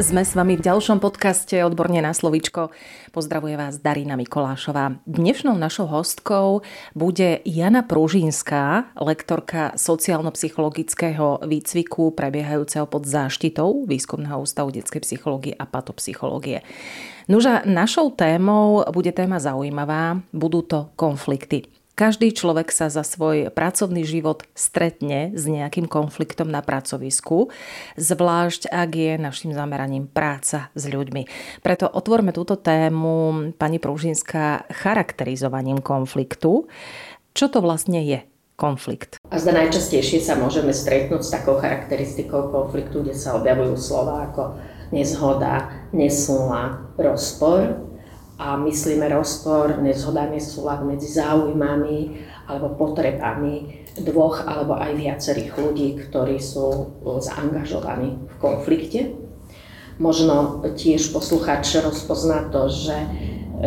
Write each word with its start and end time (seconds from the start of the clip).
Sme 0.00 0.24
s 0.24 0.32
vami 0.32 0.56
v 0.56 0.64
ďalšom 0.64 0.96
podcaste 0.96 1.60
Odborne 1.60 2.00
na 2.00 2.16
slovíčko. 2.16 2.72
Pozdravuje 3.12 3.52
vás 3.60 3.84
Darina 3.84 4.16
Mikolášová. 4.16 4.96
Dnešnou 5.04 5.60
našou 5.60 5.92
hostkou 5.92 6.64
bude 6.96 7.44
Jana 7.44 7.84
Pružínska, 7.84 8.96
lektorka 8.96 9.76
sociálno-psychologického 9.76 11.44
výcviku 11.44 12.16
prebiehajúceho 12.16 12.88
pod 12.88 13.04
záštitou 13.04 13.84
Výskumného 13.84 14.40
ústavu 14.40 14.72
detskej 14.72 15.04
psychológie 15.04 15.52
a 15.52 15.68
patopsychológie. 15.68 16.64
Nuža, 17.28 17.68
našou 17.68 18.08
témou 18.16 18.80
bude 18.96 19.12
téma 19.12 19.36
zaujímavá, 19.36 20.16
budú 20.32 20.64
to 20.64 20.88
konflikty. 20.96 21.68
Každý 22.00 22.32
človek 22.32 22.72
sa 22.72 22.88
za 22.88 23.04
svoj 23.04 23.52
pracovný 23.52 24.08
život 24.08 24.48
stretne 24.56 25.36
s 25.36 25.44
nejakým 25.44 25.84
konfliktom 25.84 26.48
na 26.48 26.64
pracovisku, 26.64 27.52
zvlášť 28.00 28.72
ak 28.72 28.90
je 28.96 29.12
našim 29.20 29.52
zameraním 29.52 30.08
práca 30.08 30.72
s 30.72 30.88
ľuďmi. 30.88 31.28
Preto 31.60 31.92
otvorme 31.92 32.32
túto 32.32 32.56
tému, 32.56 33.52
pani 33.60 33.76
Pružinská, 33.76 34.64
charakterizovaním 34.72 35.84
konfliktu. 35.84 36.72
Čo 37.36 37.52
to 37.52 37.60
vlastne 37.60 38.00
je 38.00 38.24
konflikt? 38.56 39.20
A 39.28 39.36
zda 39.36 39.60
najčastejšie 39.60 40.24
sa 40.24 40.40
môžeme 40.40 40.72
stretnúť 40.72 41.20
s 41.20 41.36
takou 41.36 41.60
charakteristikou 41.60 42.48
konfliktu, 42.48 43.04
kde 43.04 43.12
sa 43.12 43.36
objavujú 43.36 43.76
slova 43.76 44.24
ako 44.32 44.56
nezhoda, 44.88 45.68
nesúlad, 45.92 46.80
rozpor, 46.96 47.89
a 48.40 48.56
myslíme 48.56 49.04
rozpor, 49.12 49.84
nezhoda, 49.84 50.24
nesúlad 50.24 50.80
medzi 50.88 51.12
záujmami 51.12 52.24
alebo 52.48 52.72
potrebami 52.72 53.84
dvoch 54.00 54.48
alebo 54.48 54.80
aj 54.80 54.96
viacerých 54.96 55.52
ľudí, 55.60 56.00
ktorí 56.08 56.40
sú 56.40 56.96
zaangažovaní 57.20 58.16
v 58.16 58.34
konflikte. 58.40 59.00
Možno 60.00 60.64
tiež 60.72 61.12
posluchač 61.12 61.84
rozpozná 61.84 62.48
to, 62.48 62.72
že, 62.72 62.96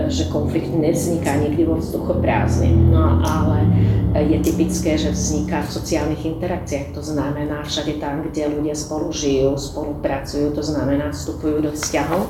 že 0.10 0.26
konflikt 0.34 0.74
nevzniká 0.74 1.38
nikdy 1.38 1.70
vo 1.70 1.78
vzduchoprázdne, 1.78 2.74
no 2.74 3.22
ale 3.22 3.70
je 4.18 4.42
typické, 4.42 4.98
že 4.98 5.14
vzniká 5.14 5.62
v 5.62 5.74
sociálnych 5.78 6.26
interakciách. 6.26 6.98
To 6.98 7.06
znamená 7.06 7.62
všade 7.62 8.02
tam, 8.02 8.26
kde 8.26 8.50
ľudia 8.50 8.74
spolu 8.74 9.14
žijú, 9.14 9.54
spolupracujú, 9.54 10.58
to 10.58 10.66
znamená 10.66 11.14
vstupujú 11.14 11.62
do 11.62 11.70
vzťahov. 11.70 12.26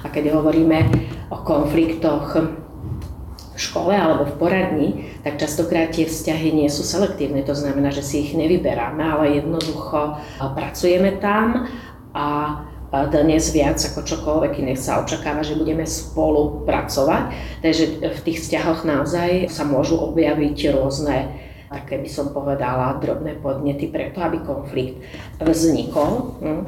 A 0.00 0.08
keď 0.08 0.38
hovoríme 0.38 0.86
o 1.30 1.36
konfliktoch 1.46 2.34
v 3.54 3.58
škole 3.58 3.94
alebo 3.94 4.26
v 4.26 4.34
poradni, 4.40 4.88
tak 5.22 5.38
častokrát 5.38 5.94
tie 5.94 6.08
vzťahy 6.08 6.50
nie 6.50 6.66
sú 6.66 6.82
selektívne, 6.82 7.46
to 7.46 7.54
znamená, 7.54 7.94
že 7.94 8.02
si 8.02 8.26
ich 8.26 8.32
nevyberáme, 8.34 8.98
ale 9.04 9.38
jednoducho 9.38 10.18
pracujeme 10.40 11.22
tam 11.22 11.70
a 12.10 12.58
dnes 12.90 13.54
viac 13.54 13.78
ako 13.78 14.02
čokoľvek 14.02 14.66
iné 14.66 14.74
sa 14.74 14.98
očakáva, 14.98 15.46
že 15.46 15.54
budeme 15.54 15.86
spolupracovať. 15.86 17.22
Takže 17.62 17.84
v 18.02 18.20
tých 18.26 18.42
vzťahoch 18.42 18.82
naozaj 18.82 19.46
sa 19.46 19.62
môžu 19.62 19.94
objaviť 19.94 20.74
rôzne 20.74 21.30
také 21.70 22.02
by 22.02 22.10
som 22.10 22.34
povedala, 22.34 22.98
drobné 22.98 23.38
podnety 23.38 23.94
preto, 23.94 24.18
aby 24.18 24.42
konflikt 24.42 24.98
vznikol. 25.38 26.34
Hm. 26.42 26.62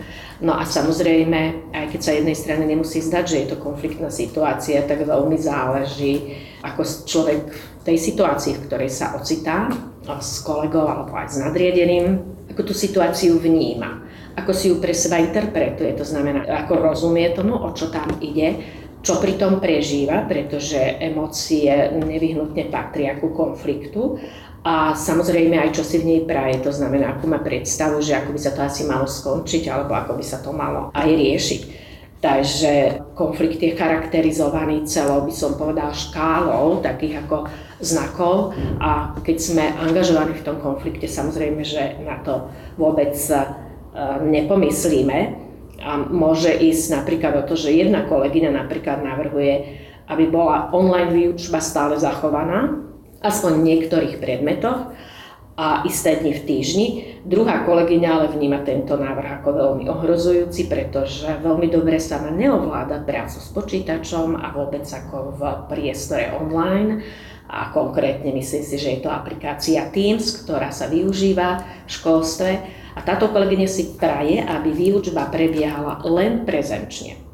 No 0.47 0.55
a 0.55 0.63
samozrejme, 0.63 1.75
aj 1.75 1.87
keď 1.91 2.01
sa 2.01 2.15
jednej 2.15 2.39
strany 2.39 2.71
nemusí 2.71 3.03
zdať, 3.03 3.25
že 3.27 3.39
je 3.43 3.47
to 3.51 3.59
konfliktná 3.59 4.15
situácia, 4.15 4.87
tak 4.87 5.03
veľmi 5.03 5.35
záleží, 5.43 6.39
ako 6.63 6.87
človek 7.03 7.41
v 7.51 7.83
tej 7.83 7.99
situácii, 7.99 8.55
v 8.55 8.65
ktorej 8.71 8.91
sa 8.95 9.19
ocitá, 9.19 9.67
s 10.07 10.39
kolegou 10.47 10.87
alebo 10.87 11.19
aj 11.19 11.35
s 11.35 11.37
nadriedeným, 11.43 12.23
ako 12.55 12.71
tú 12.71 12.75
situáciu 12.75 13.43
vníma, 13.43 14.07
ako 14.39 14.51
si 14.55 14.71
ju 14.71 14.79
pre 14.79 14.95
seba 14.95 15.19
interpretuje, 15.19 15.99
to 15.99 16.07
znamená, 16.07 16.47
ako 16.63 16.79
rozumie 16.79 17.31
tomu, 17.35 17.59
o 17.59 17.71
čo 17.75 17.91
tam 17.91 18.07
ide, 18.23 18.59
čo 19.03 19.19
pritom 19.19 19.59
prežíva, 19.59 20.23
pretože 20.31 20.79
emócie 20.79 21.91
nevyhnutne 21.91 22.71
patria 22.71 23.19
ku 23.19 23.35
konfliktu 23.35 24.23
a 24.63 24.95
samozrejme 24.95 25.59
aj 25.59 25.75
čo 25.75 25.83
si 25.83 25.99
v 25.99 26.07
nej 26.07 26.21
praje, 26.23 26.63
to 26.63 26.71
znamená, 26.71 27.19
ako 27.19 27.27
má 27.27 27.43
predstavu, 27.43 27.99
že 27.99 28.15
ako 28.15 28.31
by 28.31 28.41
sa 28.41 28.55
to 28.55 28.63
asi 28.63 28.87
malo 28.87 29.11
skončiť, 29.11 29.67
alebo 29.67 29.91
ako 29.99 30.15
by 30.15 30.25
sa 30.25 30.39
to 30.39 30.55
malo 30.55 30.95
aj 30.95 31.09
riešiť. 31.11 31.63
Takže 32.23 33.03
konflikt 33.19 33.59
je 33.59 33.75
charakterizovaný 33.75 34.87
celou, 34.87 35.27
by 35.27 35.35
som 35.35 35.59
povedal, 35.59 35.91
škálou 35.91 36.79
takých 36.79 37.27
ako 37.27 37.51
znakov 37.83 38.55
a 38.79 39.19
keď 39.27 39.37
sme 39.43 39.65
angažovaní 39.83 40.39
v 40.39 40.47
tom 40.47 40.63
konflikte, 40.63 41.11
samozrejme, 41.11 41.67
že 41.67 41.99
na 42.07 42.23
to 42.23 42.47
vôbec 42.79 43.19
e, 43.19 43.35
nepomyslíme. 44.23 45.43
A 45.83 45.99
môže 46.07 46.55
ísť 46.55 47.03
napríklad 47.03 47.43
o 47.43 47.47
to, 47.51 47.59
že 47.59 47.75
jedna 47.75 48.07
kolegyňa 48.07 48.55
napríklad 48.55 49.03
navrhuje, 49.03 49.83
aby 50.07 50.31
bola 50.31 50.71
online 50.71 51.11
výučba 51.11 51.59
stále 51.59 51.99
zachovaná, 51.99 52.92
aspoň 53.23 53.53
v 53.59 53.67
niektorých 53.67 54.15
predmetoch 54.19 54.93
a 55.53 55.85
isté 55.85 56.17
dni 56.19 56.33
v 56.33 56.43
týždni. 56.49 56.87
Druhá 57.29 57.63
kolegyňa 57.69 58.09
ale 58.09 58.27
vníma 58.33 58.65
tento 58.67 58.97
návrh 58.97 59.41
ako 59.41 59.51
veľmi 59.53 59.85
ohrozujúci, 59.87 60.67
pretože 60.67 61.29
veľmi 61.45 61.69
dobre 61.69 62.01
sa 62.01 62.19
má 62.19 62.33
neovláda 62.33 63.05
prácu 63.05 63.39
s 63.39 63.49
počítačom 63.53 64.41
a 64.41 64.51
vôbec 64.51 64.83
ako 64.89 65.37
v 65.37 65.43
priestore 65.69 66.33
online. 66.35 67.05
A 67.53 67.69
konkrétne 67.69 68.33
myslím 68.33 68.65
si, 68.65 68.77
že 68.81 68.97
je 68.97 69.01
to 69.05 69.13
aplikácia 69.13 69.85
Teams, 69.93 70.41
ktorá 70.41 70.73
sa 70.73 70.89
využíva 70.89 71.61
v 71.85 71.91
školstve. 71.91 72.51
A 72.97 73.01
táto 73.05 73.29
kolegyňa 73.29 73.69
si 73.69 73.93
praje, 74.01 74.41
aby 74.41 74.73
výučba 74.73 75.29
prebiehala 75.29 76.01
len 76.09 76.49
prezenčne. 76.49 77.32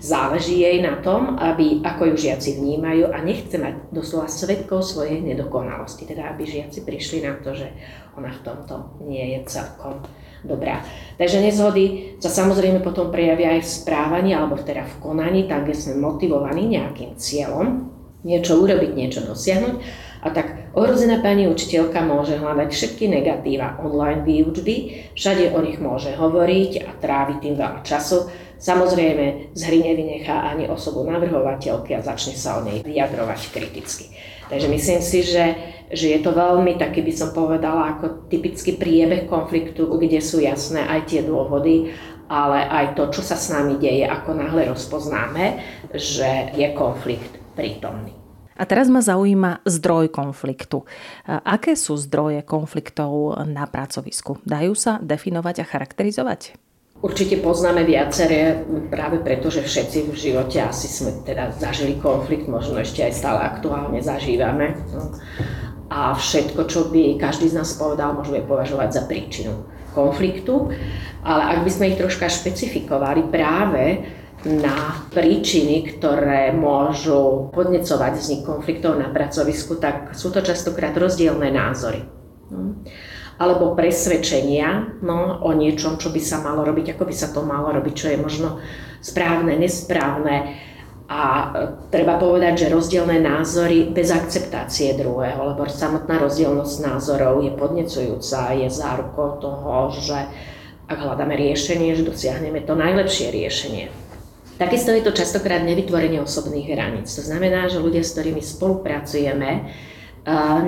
Záleží 0.00 0.60
jej 0.60 0.80
na 0.82 1.00
tom, 1.00 1.36
aby, 1.36 1.80
ako 1.84 2.12
ju 2.12 2.30
žiaci 2.30 2.60
vnímajú 2.60 3.10
a 3.12 3.18
nechce 3.24 3.56
mať 3.56 3.92
doslova 3.92 4.28
svetkov 4.28 4.84
svojej 4.86 5.20
nedokonalosti. 5.20 6.08
Teda 6.08 6.32
aby 6.32 6.46
žiaci 6.46 6.84
prišli 6.84 7.24
na 7.24 7.36
to, 7.40 7.56
že 7.56 7.72
ona 8.16 8.30
v 8.30 8.42
tomto 8.44 9.00
nie 9.04 9.36
je 9.36 9.48
celkom 9.48 10.02
dobrá. 10.44 10.80
Takže 11.20 11.44
nezhody 11.44 12.16
sa 12.20 12.32
samozrejme 12.32 12.80
potom 12.80 13.12
prejavia 13.12 13.56
aj 13.56 13.60
v 13.64 13.72
správaní 13.84 14.32
alebo 14.32 14.56
teda 14.56 14.88
v 14.88 14.94
konaní, 15.00 15.44
tam, 15.44 15.64
kde 15.64 15.76
sme 15.76 16.00
motivovaní 16.00 16.64
nejakým 16.80 17.16
cieľom, 17.20 17.92
niečo 18.24 18.60
urobiť, 18.60 18.90
niečo 18.92 19.20
dosiahnuť. 19.24 19.74
A 20.20 20.28
tak 20.36 20.76
ohrozená 20.76 21.24
pani 21.24 21.48
učiteľka 21.48 22.04
môže 22.04 22.36
hľadať 22.36 22.68
všetky 22.68 23.08
negatíva 23.08 23.80
online 23.80 24.20
výučby, 24.20 25.08
všade 25.16 25.56
o 25.56 25.58
nich 25.64 25.80
môže 25.80 26.12
hovoriť 26.12 26.84
a 26.84 26.90
tráviť 27.00 27.36
tým 27.40 27.54
veľa 27.56 27.80
času, 27.80 28.28
Samozrejme, 28.60 29.56
z 29.56 29.60
hry 29.64 29.80
nevynechá 29.80 30.52
ani 30.52 30.68
osobu 30.68 31.00
navrhovateľky 31.08 31.96
a 31.96 32.04
začne 32.04 32.36
sa 32.36 32.60
o 32.60 32.64
nej 32.64 32.84
vyjadrovať 32.84 33.40
kriticky. 33.56 34.12
Takže 34.52 34.68
myslím 34.68 35.00
si, 35.00 35.24
že, 35.24 35.44
že 35.88 36.12
je 36.12 36.20
to 36.20 36.36
veľmi 36.36 36.76
taký, 36.76 37.00
by 37.00 37.12
som 37.16 37.32
povedala, 37.32 37.96
ako 37.96 38.28
typický 38.28 38.76
priebeh 38.76 39.24
konfliktu, 39.24 39.88
kde 39.88 40.20
sú 40.20 40.44
jasné 40.44 40.84
aj 40.84 41.08
tie 41.08 41.24
dôvody, 41.24 41.88
ale 42.28 42.68
aj 42.68 43.00
to, 43.00 43.08
čo 43.08 43.24
sa 43.24 43.40
s 43.40 43.48
nami 43.48 43.80
deje, 43.80 44.04
ako 44.04 44.36
náhle 44.36 44.68
rozpoznáme, 44.68 45.58
že 45.96 46.52
je 46.52 46.68
konflikt 46.76 47.40
prítomný. 47.56 48.12
A 48.60 48.68
teraz 48.68 48.92
ma 48.92 49.00
zaujíma 49.00 49.64
zdroj 49.64 50.12
konfliktu. 50.12 50.84
Aké 51.24 51.72
sú 51.80 51.96
zdroje 51.96 52.44
konfliktov 52.44 53.40
na 53.48 53.64
pracovisku? 53.64 54.36
Dajú 54.44 54.76
sa 54.76 55.00
definovať 55.00 55.64
a 55.64 55.68
charakterizovať? 55.68 56.60
Určite 57.00 57.40
poznáme 57.40 57.88
viaceré, 57.88 58.60
práve 58.92 59.24
preto, 59.24 59.48
že 59.48 59.64
všetci 59.64 60.12
v 60.12 60.16
živote 60.20 60.60
asi 60.60 60.84
sme 60.84 61.24
teda 61.24 61.48
zažili 61.56 61.96
konflikt, 61.96 62.44
možno 62.44 62.76
ešte 62.76 63.00
aj 63.00 63.16
stále 63.16 63.40
aktuálne 63.40 64.04
zažívame. 64.04 64.76
A 65.88 66.12
všetko, 66.12 66.68
čo 66.68 66.92
by 66.92 67.16
každý 67.16 67.48
z 67.48 67.56
nás 67.56 67.72
povedal, 67.80 68.12
môžeme 68.12 68.44
považovať 68.44 68.88
za 68.92 69.02
príčinu 69.08 69.64
konfliktu. 69.96 70.76
Ale 71.24 71.56
ak 71.56 71.58
by 71.64 71.70
sme 71.72 71.88
ich 71.88 72.00
troška 72.00 72.28
špecifikovali 72.28 73.32
práve 73.32 74.04
na 74.44 75.00
príčiny, 75.08 75.96
ktoré 75.96 76.52
môžu 76.52 77.48
podnecovať 77.56 78.12
vznik 78.20 78.42
konfliktov 78.44 79.00
na 79.00 79.08
pracovisku, 79.08 79.80
tak 79.80 80.12
sú 80.12 80.28
to 80.28 80.44
častokrát 80.44 80.92
rozdielne 80.92 81.48
názory. 81.48 82.04
No 82.52 82.76
alebo 83.40 83.72
presvedčenia 83.72 85.00
no, 85.00 85.40
o 85.40 85.56
niečom, 85.56 85.96
čo 85.96 86.12
by 86.12 86.20
sa 86.20 86.44
malo 86.44 86.60
robiť, 86.60 86.92
ako 86.92 87.08
by 87.08 87.14
sa 87.16 87.32
to 87.32 87.40
malo 87.40 87.72
robiť, 87.72 87.94
čo 87.96 88.06
je 88.12 88.18
možno 88.20 88.60
správne, 89.00 89.56
nesprávne. 89.56 90.60
A 91.08 91.22
e, 91.24 91.48
treba 91.88 92.20
povedať, 92.20 92.68
že 92.68 92.74
rozdielne 92.76 93.16
názory 93.16 93.88
bez 93.88 94.12
akceptácie 94.12 94.92
druhého, 95.00 95.56
lebo 95.56 95.64
samotná 95.64 96.20
rozdielnosť 96.20 96.76
názorov 96.84 97.40
je 97.40 97.56
podnecujúca, 97.56 98.52
je 98.60 98.68
zárukou 98.68 99.40
toho, 99.40 99.88
že 99.96 100.20
ak 100.84 100.98
hľadáme 101.00 101.32
riešenie, 101.32 101.96
že 101.96 102.04
dosiahneme 102.04 102.60
to 102.60 102.76
najlepšie 102.76 103.32
riešenie. 103.32 103.88
Takisto 104.60 104.92
je 104.92 105.00
to 105.00 105.16
častokrát 105.16 105.64
nevytvorenie 105.64 106.20
osobných 106.20 106.68
hraníc. 106.76 107.08
To 107.16 107.24
znamená, 107.24 107.72
že 107.72 107.80
ľudia, 107.80 108.04
s 108.04 108.12
ktorými 108.12 108.44
spolupracujeme, 108.44 109.72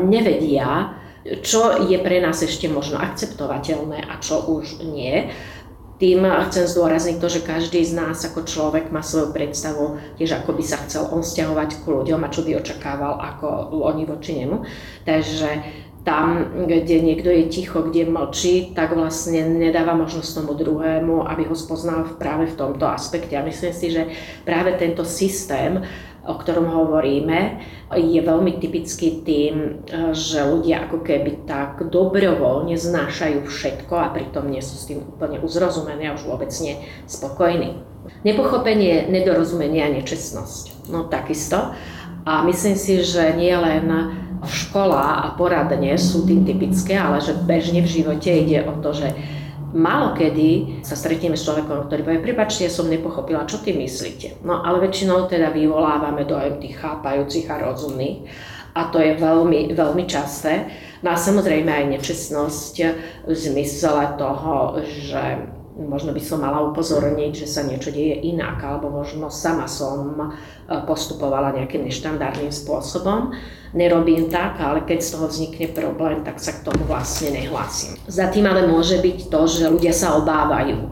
nevedia, 0.08 1.01
čo 1.22 1.86
je 1.86 1.98
pre 2.02 2.19
nás 2.19 2.42
ešte 2.42 2.66
možno 2.66 2.98
akceptovateľné 2.98 4.02
a 4.10 4.19
čo 4.19 4.42
už 4.42 4.82
nie. 4.82 5.30
Tým 6.02 6.26
chcem 6.50 6.66
zdôrazniť 6.66 7.22
to, 7.22 7.28
že 7.30 7.46
každý 7.46 7.78
z 7.86 7.94
nás 7.94 8.26
ako 8.26 8.42
človek 8.42 8.90
má 8.90 9.06
svoju 9.06 9.30
predstavu, 9.30 10.02
tiež 10.19 10.42
ako 10.42 10.58
by 10.58 10.64
sa 10.66 10.82
chcel 10.82 11.06
on 11.06 11.22
vzťahovať 11.22 11.70
k 11.78 11.84
ľuďom 11.86 12.20
a 12.26 12.32
čo 12.32 12.42
by 12.42 12.58
očakával 12.58 13.22
ako 13.22 13.70
oni 13.86 14.02
voči 14.02 14.42
nemu. 14.42 14.66
Takže 15.06 15.50
tam, 16.02 16.50
kde 16.66 16.98
niekto 16.98 17.30
je 17.30 17.46
ticho, 17.46 17.86
kde 17.86 18.10
mlčí, 18.10 18.74
tak 18.74 18.98
vlastne 18.98 19.46
nedáva 19.46 19.94
možnosť 19.94 20.42
tomu 20.42 20.58
druhému, 20.58 21.22
aby 21.30 21.46
ho 21.46 21.54
spoznal 21.54 22.19
práve 22.19 22.50
v 22.50 22.58
tomto 22.58 22.90
aspekte. 22.90 23.38
A 23.38 23.46
myslím 23.46 23.70
si, 23.70 23.94
že 23.94 24.10
práve 24.42 24.74
tento 24.74 25.06
systém, 25.06 25.86
o 26.22 26.34
ktorom 26.38 26.70
hovoríme, 26.70 27.58
je 27.98 28.20
veľmi 28.22 28.62
typický 28.62 29.26
tým, 29.26 29.82
že 30.14 30.46
ľudia 30.46 30.86
ako 30.86 31.02
keby 31.02 31.44
tak 31.50 31.82
dobrovoľne 31.90 32.78
znášajú 32.78 33.42
všetko 33.46 33.94
a 33.98 34.14
pritom 34.14 34.46
nie 34.46 34.62
sú 34.62 34.78
s 34.78 34.86
tým 34.86 35.02
úplne 35.02 35.42
uzrozumení 35.42 36.06
a 36.06 36.14
už 36.14 36.30
vôbec 36.30 36.54
nie 36.62 36.78
spokojní. 37.10 37.82
Nepochopenie, 38.22 39.10
nedorozumenie 39.10 39.82
a 39.82 39.94
nečestnosť. 39.94 40.90
No 40.90 41.10
takisto. 41.10 41.74
A 42.22 42.46
myslím 42.46 42.78
si, 42.78 43.02
že 43.02 43.34
nie 43.34 43.54
len 43.54 43.90
škola 44.42 45.26
a 45.26 45.34
poradne 45.38 45.94
sú 45.98 46.26
tým 46.26 46.42
typické, 46.42 46.98
ale 46.98 47.22
že 47.22 47.34
bežne 47.34 47.82
v 47.82 47.92
živote 48.02 48.30
ide 48.30 48.62
o 48.66 48.74
to, 48.78 48.90
že 48.94 49.14
Málo 49.72 50.12
kedy 50.12 50.84
sa 50.84 50.92
stretneme 50.92 51.32
s 51.32 51.48
človekom, 51.48 51.88
ktorý 51.88 52.04
povie, 52.04 52.20
prepačte, 52.20 52.69
ja 52.69 52.72
som 52.72 52.92
nepochopila, 52.92 53.48
čo 53.48 53.64
ty 53.64 53.72
myslíte. 53.72 54.44
No 54.44 54.60
ale 54.60 54.84
väčšinou 54.84 55.32
teda 55.32 55.48
vyvolávame 55.48 56.28
dojem 56.28 56.60
tých 56.60 56.76
chápajúcich 56.76 57.48
a 57.48 57.56
rozumných 57.72 58.19
a 58.76 58.88
to 58.88 59.00
je 59.00 59.16
veľmi, 59.16 59.72
veľmi 59.72 60.04
časté. 60.04 60.69
No 61.00 61.12
a 61.12 61.16
samozrejme 61.16 61.72
aj 61.72 61.90
nečestnosť 61.98 62.74
v 63.28 63.32
zmysle 63.32 64.16
toho, 64.20 64.80
že 64.84 65.24
možno 65.76 66.12
by 66.12 66.20
som 66.20 66.44
mala 66.44 66.60
upozorniť, 66.69 67.32
že 67.44 67.48
sa 67.48 67.64
niečo 67.64 67.88
deje 67.88 68.28
inak, 68.28 68.60
alebo 68.60 68.92
možno 68.92 69.32
sama 69.32 69.64
som 69.64 70.12
e, 70.12 70.28
postupovala 70.84 71.56
nejakým 71.56 71.88
neštandardným 71.88 72.52
spôsobom. 72.52 73.32
Nerobím 73.72 74.28
tak, 74.28 74.60
ale 74.60 74.84
keď 74.84 74.98
z 75.00 75.10
toho 75.16 75.26
vznikne 75.32 75.72
problém, 75.72 76.20
tak 76.20 76.36
sa 76.36 76.52
k 76.52 76.60
tomu 76.60 76.84
vlastne 76.84 77.32
nehlásim. 77.32 77.96
Za 78.04 78.28
tým 78.28 78.44
ale 78.44 78.69
môže 78.69 79.00
byť 79.00 79.32
to, 79.32 79.40
že 79.48 79.72
ľudia 79.72 79.96
sa 79.96 80.20
obávajú 80.20 80.76
e, 80.76 80.88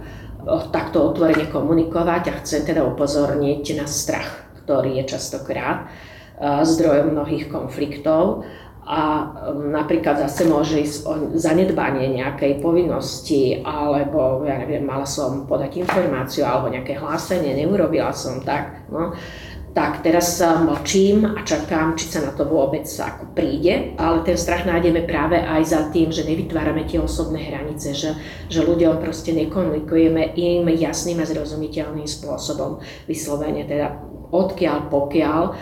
takto 0.72 1.12
otvorene 1.12 1.44
komunikovať 1.52 2.22
a 2.32 2.38
chcem 2.40 2.64
teda 2.64 2.80
upozorniť 2.88 3.64
na 3.76 3.84
strach, 3.84 4.48
ktorý 4.64 4.96
je 4.96 5.12
častokrát 5.12 5.84
e, 5.84 6.64
zdrojom 6.64 7.12
mnohých 7.12 7.52
konfliktov 7.52 8.48
a 8.90 9.02
um, 9.54 9.70
napríklad 9.70 10.18
zase 10.26 10.50
môže 10.50 10.82
ísť 10.82 10.98
o 11.06 11.12
zanedbanie 11.38 12.10
nejakej 12.10 12.58
povinnosti, 12.58 13.62
alebo 13.62 14.42
ja 14.42 14.58
neviem, 14.58 14.82
mala 14.82 15.06
som 15.06 15.46
podať 15.46 15.84
informáciu 15.86 16.42
alebo 16.42 16.74
nejaké 16.74 16.98
hlásenie, 16.98 17.54
neurobila 17.54 18.10
som 18.10 18.42
tak. 18.42 18.82
No, 18.90 19.14
tak 19.70 20.02
teraz 20.02 20.42
sa 20.42 20.58
mlčím 20.58 21.22
a 21.22 21.46
čakám, 21.46 21.94
či 21.94 22.10
sa 22.10 22.26
na 22.26 22.34
to 22.34 22.42
vôbec 22.42 22.90
ako 22.90 23.30
príde, 23.38 23.94
ale 24.02 24.26
ten 24.26 24.34
strach 24.34 24.66
nájdeme 24.66 25.06
práve 25.06 25.38
aj 25.38 25.62
za 25.62 25.80
tým, 25.94 26.10
že 26.10 26.26
nevytvárame 26.26 26.90
tie 26.90 26.98
osobné 26.98 27.38
hranice, 27.38 27.94
že, 27.94 28.10
že 28.50 28.66
ľuďom 28.66 28.98
proste 28.98 29.30
nekomunikujeme 29.30 30.34
im 30.34 30.66
jasným 30.74 31.22
a 31.22 31.26
zrozumiteľným 31.26 32.06
spôsobom, 32.06 32.82
vyslovene 33.06 33.62
teda 33.62 33.94
odkiaľ 34.30 34.90
pokiaľ 34.90 35.42
e, 35.46 35.52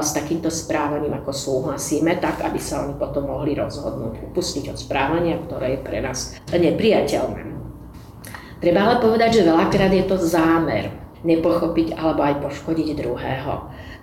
s 0.00 0.10
takýmto 0.16 0.48
správaním 0.48 1.16
ako 1.20 1.32
súhlasíme, 1.32 2.16
tak 2.20 2.44
aby 2.44 2.60
sa 2.60 2.88
oni 2.88 2.96
potom 2.96 3.28
mohli 3.28 3.52
rozhodnúť 3.52 4.32
upustiť 4.32 4.72
od 4.72 4.80
správania, 4.80 5.40
ktoré 5.44 5.76
je 5.76 5.80
pre 5.84 6.00
nás 6.00 6.40
nepriateľné. 6.48 7.56
Treba 8.58 8.80
ale 8.90 8.96
povedať, 8.98 9.40
že 9.40 9.48
veľakrát 9.48 9.92
je 9.92 10.04
to 10.08 10.16
zámer 10.18 11.07
nepochopiť 11.26 11.98
alebo 11.98 12.22
aj 12.22 12.42
poškodiť 12.42 12.88
druhého. 12.94 13.54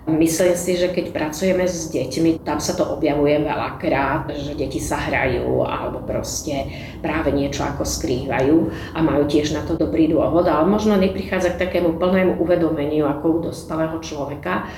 Myslím 0.06 0.54
si, 0.54 0.78
že 0.78 0.94
keď 0.94 1.10
pracujeme 1.10 1.66
s 1.66 1.90
deťmi, 1.90 2.46
tam 2.46 2.62
sa 2.62 2.78
to 2.78 2.86
objavuje 2.86 3.42
veľakrát, 3.42 4.30
že 4.38 4.54
deti 4.54 4.78
sa 4.78 5.02
hrajú 5.02 5.66
alebo 5.66 5.98
proste 6.06 6.70
práve 7.02 7.34
niečo 7.34 7.66
ako 7.66 7.82
skrývajú 7.82 8.70
a 8.94 9.02
majú 9.02 9.26
tiež 9.26 9.50
na 9.50 9.66
to 9.66 9.74
dobrý 9.74 10.06
dôvod, 10.06 10.46
ale 10.46 10.62
možno 10.70 10.94
neprichádza 10.94 11.58
k 11.58 11.66
takému 11.66 11.98
plnému 11.98 12.38
uvedomeniu 12.38 13.10
ako 13.10 13.26
u 13.26 13.38
dospelého 13.50 13.98
človeka, 13.98 14.70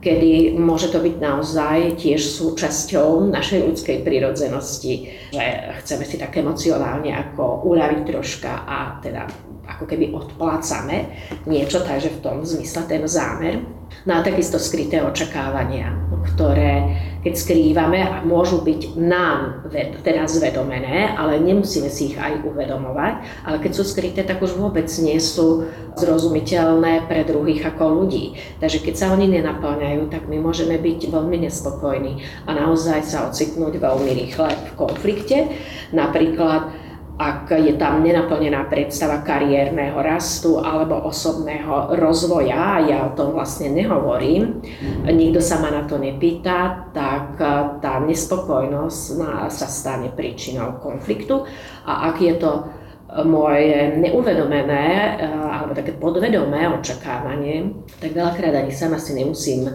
kedy 0.00 0.56
môže 0.56 0.88
to 0.88 1.04
byť 1.04 1.16
naozaj 1.20 2.00
tiež 2.00 2.24
súčasťou 2.40 3.28
našej 3.28 3.60
ľudskej 3.68 4.00
prírodzenosti, 4.00 5.12
že 5.28 5.46
chceme 5.84 6.08
si 6.08 6.16
tak 6.16 6.32
emocionálne 6.40 7.12
ako 7.12 7.68
uľaviť 7.68 8.00
troška 8.08 8.64
a 8.64 8.96
teda 9.04 9.28
ako 9.76 9.84
keby 9.86 10.10
odplácame 10.10 11.10
niečo, 11.46 11.82
takže 11.82 12.10
v 12.18 12.22
tom 12.22 12.36
zmysle 12.42 12.82
ten 12.90 13.02
zámer. 13.06 13.62
No 14.06 14.18
a 14.18 14.24
takisto 14.24 14.56
skryté 14.56 15.02
očakávania, 15.02 15.90
ktoré 16.30 16.94
keď 17.20 17.34
skrývame 17.36 18.00
a 18.00 18.24
môžu 18.24 18.64
byť 18.64 18.96
nám 18.96 19.68
teda 20.00 20.24
zvedomené, 20.24 21.12
ale 21.12 21.36
nemusíme 21.36 21.92
si 21.92 22.12
ich 22.12 22.16
aj 22.16 22.40
uvedomovať, 22.48 23.44
ale 23.44 23.56
keď 23.60 23.72
sú 23.76 23.84
skryté, 23.84 24.24
tak 24.24 24.40
už 24.40 24.56
vôbec 24.56 24.88
nie 25.04 25.20
sú 25.20 25.68
zrozumiteľné 26.00 27.04
pre 27.12 27.28
druhých 27.28 27.68
ako 27.68 28.00
ľudí. 28.00 28.40
Takže 28.64 28.80
keď 28.80 28.94
sa 28.96 29.06
oni 29.12 29.28
nenaplňajú, 29.36 30.08
tak 30.08 30.32
my 30.32 30.40
môžeme 30.40 30.80
byť 30.80 31.12
veľmi 31.12 31.44
nespokojní 31.44 32.24
a 32.48 32.50
naozaj 32.56 33.04
sa 33.04 33.28
ocitnúť 33.28 33.76
veľmi 33.76 34.10
rýchle 34.16 34.48
v 34.48 34.72
konflikte. 34.80 35.52
Napríklad 35.92 36.72
ak 37.20 37.52
je 37.52 37.76
tam 37.76 38.00
nenaplnená 38.00 38.64
predstava 38.72 39.20
kariérneho 39.20 40.00
rastu 40.00 40.56
alebo 40.56 41.04
osobného 41.04 41.92
rozvoja, 42.00 42.80
ja 42.80 43.04
o 43.04 43.12
tom 43.12 43.36
vlastne 43.36 43.68
nehovorím, 43.68 44.64
nikto 45.04 45.44
sa 45.44 45.60
ma 45.60 45.68
na 45.68 45.84
to 45.84 46.00
nepýta, 46.00 46.88
tak 46.96 47.36
e, 47.36 47.44
tá 47.84 48.00
nespokojnosť 48.00 49.02
sa 49.52 49.68
stane 49.68 50.08
príčinou 50.16 50.80
konfliktu. 50.80 51.44
A 51.84 52.08
ak 52.08 52.24
je 52.24 52.34
to 52.40 52.64
moje 53.28 54.00
neuvedomené 54.00 55.20
e, 55.20 55.28
alebo 55.28 55.76
také 55.76 55.92
podvedomé 56.00 56.72
očakávanie, 56.72 57.84
tak 58.00 58.16
veľakrát 58.16 58.64
ani 58.64 58.72
sama 58.72 58.96
si 58.96 59.12
nemusím 59.12 59.68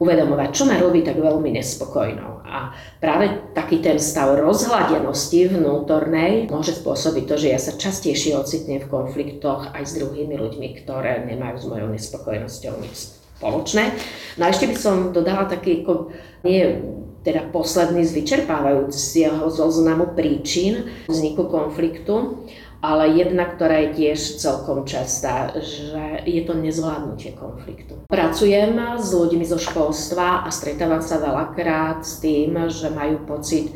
uvedomovať, 0.00 0.48
čo 0.56 0.64
ma 0.64 0.80
robí 0.80 1.04
tak 1.04 1.20
veľmi 1.20 1.52
nespokojnou. 1.60 2.40
A 2.48 2.72
práve 2.98 3.52
taký 3.52 3.84
ten 3.84 4.00
stav 4.00 4.32
rozhladenosti 4.40 5.52
vnútornej 5.52 6.48
môže 6.48 6.72
spôsobiť 6.72 7.24
to, 7.28 7.36
že 7.36 7.48
ja 7.52 7.60
sa 7.60 7.76
častejšie 7.76 8.32
ocitnem 8.34 8.80
v 8.80 8.88
konfliktoch 8.88 9.68
aj 9.76 9.84
s 9.84 10.00
druhými 10.00 10.40
ľuďmi, 10.40 10.68
ktoré 10.80 11.28
nemajú 11.28 11.56
s 11.60 11.66
mojou 11.68 11.88
nespokojnosťou 11.92 12.74
nič 12.80 12.96
spoločné. 13.36 13.92
No 14.40 14.48
a 14.48 14.52
ešte 14.52 14.72
by 14.72 14.76
som 14.76 14.96
dodala 15.12 15.44
taký, 15.44 15.84
ako, 15.84 16.12
nie 16.48 16.80
teda 17.20 17.52
posledný 17.52 18.00
z 18.08 18.16
vyčerpávajúceho 18.16 19.44
zoznamu 19.52 20.16
príčin 20.16 20.88
vzniku 21.04 21.52
konfliktu, 21.52 22.48
ale 22.80 23.12
jedna, 23.12 23.44
ktorá 23.44 23.76
je 23.84 23.90
tiež 23.96 24.40
celkom 24.40 24.88
častá, 24.88 25.52
že 25.60 26.24
je 26.24 26.40
to 26.48 26.56
nezvládnutie 26.56 27.36
konfliktu. 27.36 28.08
Pracujem 28.08 28.76
s 28.96 29.12
ľuďmi 29.12 29.44
zo 29.44 29.60
školstva 29.60 30.44
a 30.44 30.48
stretávam 30.48 31.04
sa 31.04 31.20
veľakrát 31.20 32.00
s 32.00 32.24
tým, 32.24 32.56
že 32.72 32.88
majú 32.88 33.28
pocit, 33.28 33.68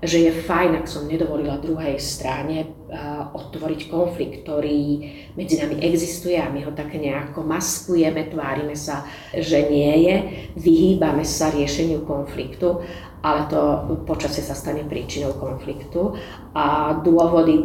že 0.00 0.18
je 0.26 0.32
fajn, 0.32 0.82
ak 0.82 0.86
som 0.88 1.06
nedovolila 1.06 1.60
druhej 1.60 2.00
strane 2.00 2.72
otvoriť 3.36 3.80
konflikt, 3.86 4.42
ktorý 4.42 5.06
medzi 5.36 5.60
nami 5.60 5.78
existuje 5.86 6.40
a 6.40 6.50
my 6.50 6.64
ho 6.66 6.72
tak 6.74 6.90
nejako 6.96 7.46
maskujeme, 7.46 8.32
tvárime 8.32 8.74
sa, 8.74 9.06
že 9.30 9.70
nie 9.70 10.10
je, 10.10 10.16
vyhýbame 10.58 11.22
sa 11.22 11.52
riešeniu 11.52 12.02
konfliktu, 12.08 12.80
ale 13.20 13.44
to 13.52 13.60
počasie 14.08 14.40
sa 14.40 14.56
stane 14.56 14.88
príčinou 14.88 15.36
konfliktu 15.36 16.16
a 16.56 16.96
dôvody 17.04 17.60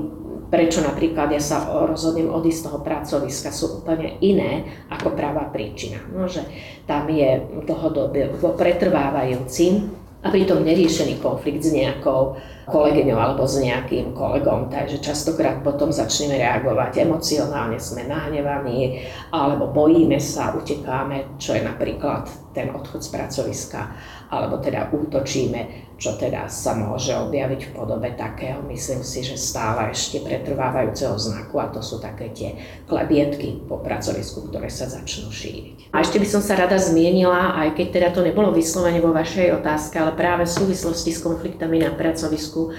prečo 0.55 0.79
napríklad 0.79 1.35
ja 1.35 1.43
sa 1.43 1.67
rozhodnem 1.67 2.31
odísť 2.31 2.59
z 2.63 2.65
toho 2.71 2.79
pracoviska, 2.79 3.51
sú 3.51 3.83
úplne 3.83 4.15
iné 4.23 4.63
ako 4.87 5.11
práva 5.11 5.51
príčina. 5.51 5.99
No, 6.15 6.31
že 6.31 6.47
tam 6.87 7.11
je 7.11 7.43
dlhodobo 7.67 8.55
pretrvávajúci 8.55 9.83
a 10.23 10.31
pritom 10.31 10.63
neriešený 10.63 11.19
konflikt 11.19 11.67
s 11.67 11.75
nejakou 11.75 12.39
kolegyňou 12.65 13.19
alebo 13.19 13.45
s 13.45 13.61
nejakým 13.61 14.17
kolegom, 14.17 14.73
takže 14.73 14.97
častokrát 14.97 15.61
potom 15.61 15.93
začneme 15.93 16.41
reagovať 16.41 17.05
emocionálne, 17.05 17.77
sme 17.77 18.09
nahnevaní 18.09 19.05
alebo 19.29 19.69
bojíme 19.69 20.17
sa, 20.17 20.55
utekáme, 20.57 21.37
čo 21.37 21.53
je 21.53 21.61
napríklad 21.61 22.25
ten 22.57 22.73
odchod 22.73 23.05
z 23.05 23.09
pracoviska, 23.13 23.79
alebo 24.29 24.57
teda 24.57 24.89
útočíme, 24.89 25.85
čo 25.95 26.19
teda 26.19 26.51
sa 26.51 26.75
môže 26.75 27.15
objaviť 27.15 27.71
v 27.71 27.73
podobe 27.73 28.11
takého, 28.19 28.59
myslím 28.67 29.01
si, 29.05 29.23
že 29.23 29.39
stále 29.39 29.95
ešte 29.95 30.19
pretrvávajúceho 30.19 31.15
znaku 31.15 31.55
a 31.61 31.71
to 31.71 31.79
sú 31.79 32.03
také 32.03 32.33
tie 32.35 32.59
klebietky 32.89 33.63
po 33.63 33.79
pracovisku, 33.79 34.51
ktoré 34.51 34.67
sa 34.67 34.91
začnú 34.91 35.31
šíriť. 35.31 35.95
A 35.95 36.03
ešte 36.03 36.19
by 36.19 36.27
som 36.27 36.43
sa 36.43 36.59
rada 36.59 36.75
zmienila, 36.75 37.55
aj 37.55 37.79
keď 37.79 37.87
teda 37.91 38.09
to 38.11 38.21
nebolo 38.27 38.51
vyslovene 38.51 38.99
vo 38.99 39.15
vašej 39.15 39.55
otázke, 39.55 39.95
ale 39.95 40.17
práve 40.19 40.43
v 40.43 40.55
súvislosti 40.57 41.15
s 41.15 41.23
konfliktami 41.23 41.79
na 41.79 41.95
pracovisku 41.95 42.75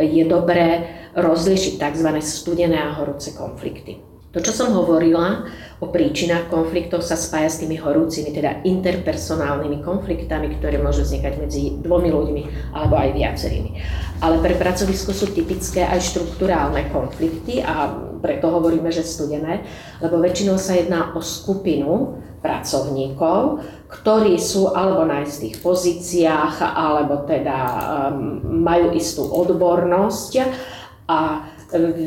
je 0.00 0.24
dobré 0.24 0.88
rozlišiť 1.14 1.78
tzv. 1.78 2.08
studené 2.24 2.80
a 2.80 2.96
horúce 2.96 3.36
konflikty. 3.36 4.13
To, 4.34 4.42
čo 4.42 4.50
som 4.50 4.74
hovorila 4.74 5.46
o 5.78 5.86
príčinách 5.94 6.50
konfliktov, 6.50 7.06
sa 7.06 7.14
spája 7.14 7.50
s 7.54 7.62
tými 7.62 7.78
horúcimi, 7.78 8.34
teda 8.34 8.66
interpersonálnymi 8.66 9.78
konfliktami, 9.86 10.58
ktoré 10.58 10.82
môžu 10.82 11.06
vznikať 11.06 11.34
medzi 11.38 11.78
dvomi 11.78 12.10
ľuďmi 12.10 12.42
alebo 12.74 12.98
aj 12.98 13.14
viacerými. 13.14 13.70
Ale 14.18 14.42
pre 14.42 14.58
pracovisko 14.58 15.14
sú 15.14 15.30
typické 15.30 15.86
aj 15.86 16.02
štruktúrálne 16.02 16.90
konflikty 16.90 17.62
a 17.62 17.94
preto 18.18 18.50
hovoríme, 18.50 18.90
že 18.90 19.06
studené, 19.06 19.62
lebo 20.02 20.18
väčšinou 20.18 20.58
sa 20.58 20.74
jedná 20.74 21.12
o 21.14 21.20
skupinu 21.20 22.18
pracovníkov, 22.40 23.62
ktorí 23.86 24.36
sú 24.40 24.72
alebo 24.72 25.06
na 25.06 25.22
istých 25.22 25.62
pozíciách, 25.62 26.60
alebo 26.60 27.22
teda 27.28 27.56
um, 28.10 28.40
majú 28.64 28.96
istú 28.96 29.28
odbornosť 29.28 30.32
a 31.04 31.52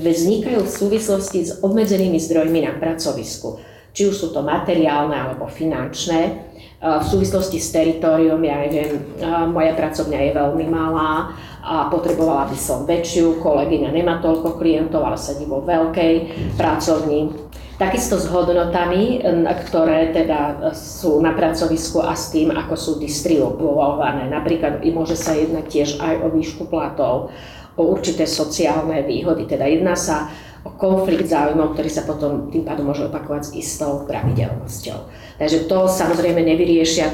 vznikajú 0.03 0.61
v 0.61 0.69
súvislosti 0.69 1.39
s 1.47 1.51
obmedzenými 1.63 2.19
zdrojmi 2.21 2.67
na 2.67 2.77
pracovisku. 2.77 3.57
Či 3.95 4.13
už 4.13 4.15
sú 4.15 4.27
to 4.29 4.45
materiálne 4.45 5.17
alebo 5.17 5.49
finančné. 5.49 6.45
V 6.77 7.05
súvislosti 7.09 7.57
s 7.57 7.73
teritoriom, 7.73 8.37
ja 8.45 8.61
neviem, 8.61 9.01
moja 9.49 9.73
pracovňa 9.73 10.19
je 10.29 10.31
veľmi 10.37 10.65
malá 10.69 11.33
a 11.65 11.89
potrebovala 11.89 12.45
by 12.45 12.53
som 12.53 12.85
väčšiu, 12.85 13.41
kolegyňa 13.41 13.89
nemá 13.89 14.21
toľko 14.21 14.61
klientov, 14.61 15.01
ale 15.01 15.17
sedí 15.17 15.49
vo 15.49 15.65
veľkej 15.65 16.13
pracovni. 16.53 17.33
Takisto 17.81 18.21
s 18.21 18.29
hodnotami, 18.29 19.21
ktoré 19.65 20.13
teda 20.13 20.73
sú 20.77 21.17
na 21.17 21.33
pracovisku 21.33 22.01
a 22.01 22.13
s 22.13 22.29
tým, 22.29 22.53
ako 22.53 22.73
sú 22.77 22.91
distribuované. 23.01 24.29
Napríklad 24.29 24.85
môže 24.93 25.17
sa 25.17 25.33
jednať 25.33 25.65
tiež 25.65 25.89
aj 25.97 26.25
o 26.25 26.27
výšku 26.29 26.69
platov, 26.69 27.33
o 27.77 27.81
určité 27.93 28.25
sociálne 28.25 29.05
výhody. 29.05 29.45
Teda 29.45 29.69
jedná 29.69 29.93
sa 29.93 30.27
o 30.65 30.73
konflikt 30.75 31.29
záujmov, 31.29 31.77
ktorý 31.77 31.89
sa 31.93 32.03
potom 32.03 32.51
tým 32.51 32.67
pádom 32.67 32.91
môže 32.91 33.07
opakovať 33.07 33.53
s 33.53 33.55
istou 33.55 34.03
pravidelnosťou. 34.03 34.97
Takže 35.39 35.69
to 35.69 35.87
samozrejme 35.87 36.43
nevyriešia 36.43 37.07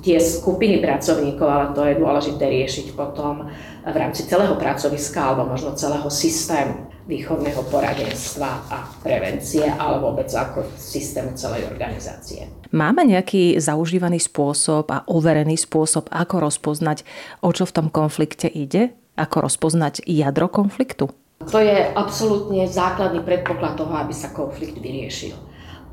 tie 0.00 0.16
skupiny 0.16 0.80
pracovníkov, 0.80 1.44
ale 1.44 1.66
to 1.76 1.82
je 1.84 2.00
dôležité 2.00 2.44
riešiť 2.48 2.86
potom 2.96 3.52
v 3.84 3.96
rámci 3.96 4.24
celého 4.24 4.56
pracoviska 4.56 5.20
alebo 5.20 5.44
možno 5.44 5.76
celého 5.76 6.08
systému 6.08 6.88
výchovného 7.04 7.68
poradenstva 7.68 8.64
a 8.72 8.88
prevencie 9.04 9.68
alebo 9.68 10.08
vôbec 10.08 10.32
ako 10.32 10.64
systému 10.80 11.36
celej 11.36 11.68
organizácie. 11.68 12.48
Máme 12.72 13.04
nejaký 13.04 13.60
zaužívaný 13.60 14.24
spôsob 14.24 14.88
a 14.88 15.04
overený 15.04 15.60
spôsob, 15.60 16.08
ako 16.08 16.48
rozpoznať, 16.48 17.04
o 17.44 17.52
čo 17.52 17.68
v 17.68 17.74
tom 17.76 17.86
konflikte 17.92 18.48
ide? 18.48 18.96
Ako 19.14 19.46
rozpoznať 19.46 20.02
jadro 20.06 20.50
konfliktu? 20.50 21.14
To 21.46 21.58
je 21.60 21.86
absolútne 21.94 22.66
základný 22.66 23.22
predpoklad 23.22 23.78
toho, 23.78 23.94
aby 23.94 24.10
sa 24.10 24.34
konflikt 24.34 24.80
vyriešil. 24.80 25.36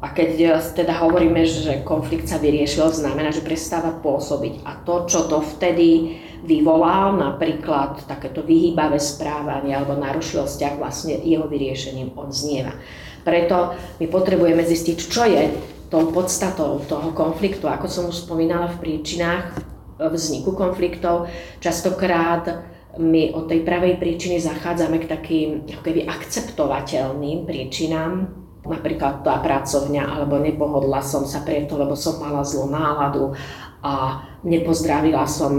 A 0.01 0.09
keď 0.17 0.57
teda 0.73 0.97
hovoríme, 0.97 1.45
že 1.45 1.85
konflikt 1.85 2.25
sa 2.25 2.41
vyriešil, 2.41 2.89
znamená, 2.89 3.29
že 3.29 3.45
prestáva 3.45 3.93
pôsobiť. 3.93 4.65
A 4.65 4.81
to, 4.81 5.05
čo 5.05 5.29
to 5.29 5.45
vtedy 5.45 6.17
vyvolal, 6.41 7.13
napríklad 7.13 8.09
takéto 8.09 8.41
vyhýbavé 8.41 8.97
správanie 8.97 9.77
alebo 9.77 9.93
narušil 9.93 10.49
vzťah, 10.49 10.81
vlastne 10.81 11.21
jeho 11.21 11.45
vyriešením 11.45 12.17
odznieva. 12.17 12.73
Preto 13.21 13.77
my 14.01 14.09
potrebujeme 14.09 14.65
zistiť, 14.65 14.97
čo 14.97 15.29
je 15.29 15.53
tou 15.93 16.09
podstatou 16.09 16.81
toho 16.89 17.13
konfliktu. 17.13 17.69
Ako 17.69 17.85
som 17.85 18.09
už 18.09 18.25
spomínala 18.25 18.73
v 18.73 18.81
príčinách 18.81 19.53
vzniku 20.01 20.57
konfliktov, 20.57 21.29
častokrát 21.61 22.65
my 22.99 23.31
od 23.31 23.47
tej 23.47 23.63
pravej 23.63 23.95
príčiny 23.95 24.43
zachádzame 24.43 24.99
k 24.99 25.09
takým 25.11 25.49
keby 25.67 26.11
akceptovateľným 26.11 27.47
príčinám, 27.47 28.27
napríklad 28.67 29.23
tá 29.23 29.39
pracovňa, 29.39 30.03
alebo 30.19 30.37
nepohodla 30.37 30.99
som 31.01 31.23
sa 31.23 31.41
preto, 31.41 31.79
lebo 31.79 31.95
som 31.95 32.19
mala 32.19 32.43
zlú 32.43 32.69
náladu 32.69 33.33
a 33.81 34.21
nepozdravila 34.45 35.25
som 35.25 35.53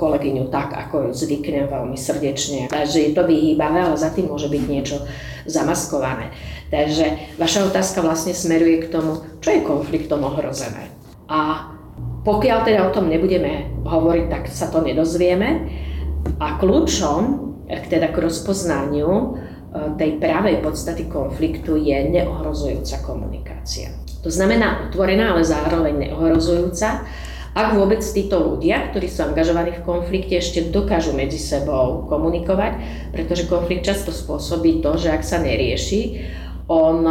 kolegyňu 0.00 0.48
tak, 0.48 0.72
ako 0.72 1.12
zvyknem 1.12 1.68
veľmi 1.68 1.98
srdečne. 1.98 2.72
Takže 2.72 2.98
je 3.04 3.12
to 3.12 3.28
vyhýbavé, 3.28 3.84
ale 3.84 3.96
za 4.00 4.08
tým 4.08 4.32
môže 4.32 4.48
byť 4.48 4.62
niečo 4.64 4.96
zamaskované. 5.44 6.32
Takže 6.72 7.36
vaša 7.36 7.68
otázka 7.68 8.00
vlastne 8.00 8.32
smeruje 8.32 8.88
k 8.88 8.90
tomu, 8.90 9.20
čo 9.44 9.52
je 9.52 9.60
konfliktom 9.66 10.24
ohrozené. 10.24 10.88
A 11.28 11.70
pokiaľ 12.24 12.58
teda 12.66 12.80
o 12.88 12.94
tom 12.94 13.12
nebudeme 13.12 13.70
hovoriť, 13.84 14.26
tak 14.32 14.42
sa 14.50 14.66
to 14.72 14.82
nedozvieme. 14.82 15.68
A 16.36 16.58
kľúčom 16.60 17.46
teda 17.66 18.14
k 18.14 18.16
rozpoznaniu 18.22 19.10
e, 19.10 19.26
tej 19.98 20.22
pravej 20.22 20.62
podstaty 20.62 21.10
konfliktu 21.10 21.74
je 21.74 21.96
neohrozujúca 22.10 23.02
komunikácia. 23.02 23.90
To 24.22 24.30
znamená 24.30 24.90
otvorená, 24.90 25.34
ale 25.34 25.46
zároveň 25.46 26.10
neohrozujúca. 26.10 27.06
Ak 27.56 27.72
vôbec 27.72 28.04
títo 28.04 28.36
ľudia, 28.36 28.92
ktorí 28.92 29.08
sú 29.08 29.24
angažovaní 29.24 29.72
v 29.80 29.86
konflikte, 29.86 30.36
ešte 30.36 30.68
dokážu 30.68 31.16
medzi 31.16 31.40
sebou 31.40 32.04
komunikovať, 32.04 32.72
pretože 33.16 33.48
konflikt 33.48 33.88
často 33.88 34.12
spôsobí 34.12 34.84
to, 34.84 35.00
že 35.00 35.08
ak 35.08 35.24
sa 35.24 35.40
nerieši, 35.40 36.20
on 36.68 37.06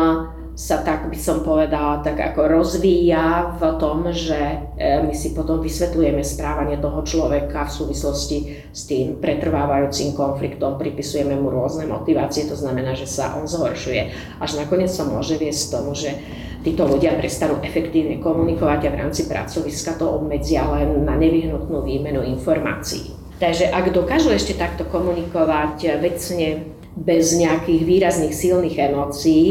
sa 0.55 0.79
tak 0.79 1.11
by 1.11 1.19
som 1.19 1.43
povedala, 1.43 1.99
tak 1.99 2.15
ako 2.15 2.47
rozvíja 2.47 3.59
v 3.59 3.75
tom, 3.75 4.07
že 4.15 4.39
e, 4.79 5.03
my 5.03 5.11
si 5.11 5.35
potom 5.35 5.59
vysvetľujeme 5.59 6.23
správanie 6.23 6.79
toho 6.79 7.03
človeka 7.03 7.67
v 7.67 7.75
súvislosti 7.75 8.37
s 8.71 8.87
tým 8.87 9.19
pretrvávajúcim 9.19 10.15
konfliktom, 10.15 10.79
pripisujeme 10.79 11.35
mu 11.35 11.51
rôzne 11.51 11.91
motivácie, 11.91 12.47
to 12.47 12.55
znamená, 12.55 12.95
že 12.95 13.03
sa 13.03 13.35
on 13.35 13.43
zhoršuje. 13.43 14.15
Až 14.39 14.55
nakoniec 14.55 14.87
sa 14.87 15.03
môže 15.03 15.35
viesť 15.35 15.75
tomu, 15.75 15.91
že 15.91 16.15
títo 16.63 16.87
ľudia 16.87 17.19
prestanú 17.19 17.59
efektívne 17.59 18.23
komunikovať 18.23 18.87
a 18.87 18.93
v 18.95 18.99
rámci 19.03 19.27
pracoviska 19.27 19.99
to 19.99 20.07
obmedzia 20.07 20.63
len 20.71 21.03
na 21.03 21.19
nevyhnutnú 21.19 21.83
výmenu 21.83 22.23
informácií. 22.23 23.11
Takže 23.35 23.67
ak 23.67 23.91
dokážu 23.91 24.31
ešte 24.31 24.55
takto 24.55 24.87
komunikovať 24.87 25.99
vecne, 25.99 26.74
bez 26.95 27.35
nejakých 27.35 27.83
výrazných 27.83 28.31
silných 28.31 28.79
emócií, 28.79 29.47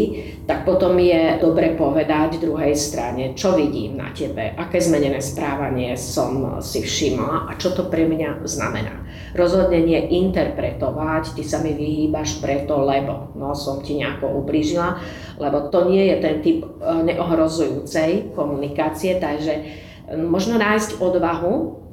tak 0.49 0.65
potom 0.65 0.97
je 0.97 1.37
dobre 1.45 1.77
povedať 1.77 2.41
druhej 2.41 2.73
strane, 2.73 3.37
čo 3.37 3.53
vidím 3.53 4.01
na 4.01 4.09
tebe, 4.17 4.57
aké 4.57 4.81
zmenené 4.81 5.21
správanie 5.21 5.93
som 6.01 6.61
si 6.65 6.81
všimla 6.81 7.53
a 7.53 7.53
čo 7.61 7.77
to 7.77 7.93
pre 7.93 8.09
mňa 8.09 8.41
znamená. 8.49 9.05
Rozhodne 9.37 9.85
nie 9.85 10.25
interpretovať, 10.25 11.37
ty 11.37 11.45
sa 11.45 11.61
mi 11.61 11.77
vyhýbaš 11.77 12.41
preto, 12.41 12.81
lebo 12.81 13.37
no, 13.37 13.53
som 13.53 13.85
ti 13.85 14.01
nejako 14.01 14.41
ublížila, 14.41 14.97
lebo 15.37 15.69
to 15.69 15.85
nie 15.93 16.09
je 16.13 16.17
ten 16.25 16.37
typ 16.41 16.59
e, 16.65 16.69
neohrozujúcej 17.13 18.33
komunikácie, 18.33 19.21
takže 19.21 19.85
možno 20.17 20.57
nájsť 20.57 21.01
odvahu 21.01 21.84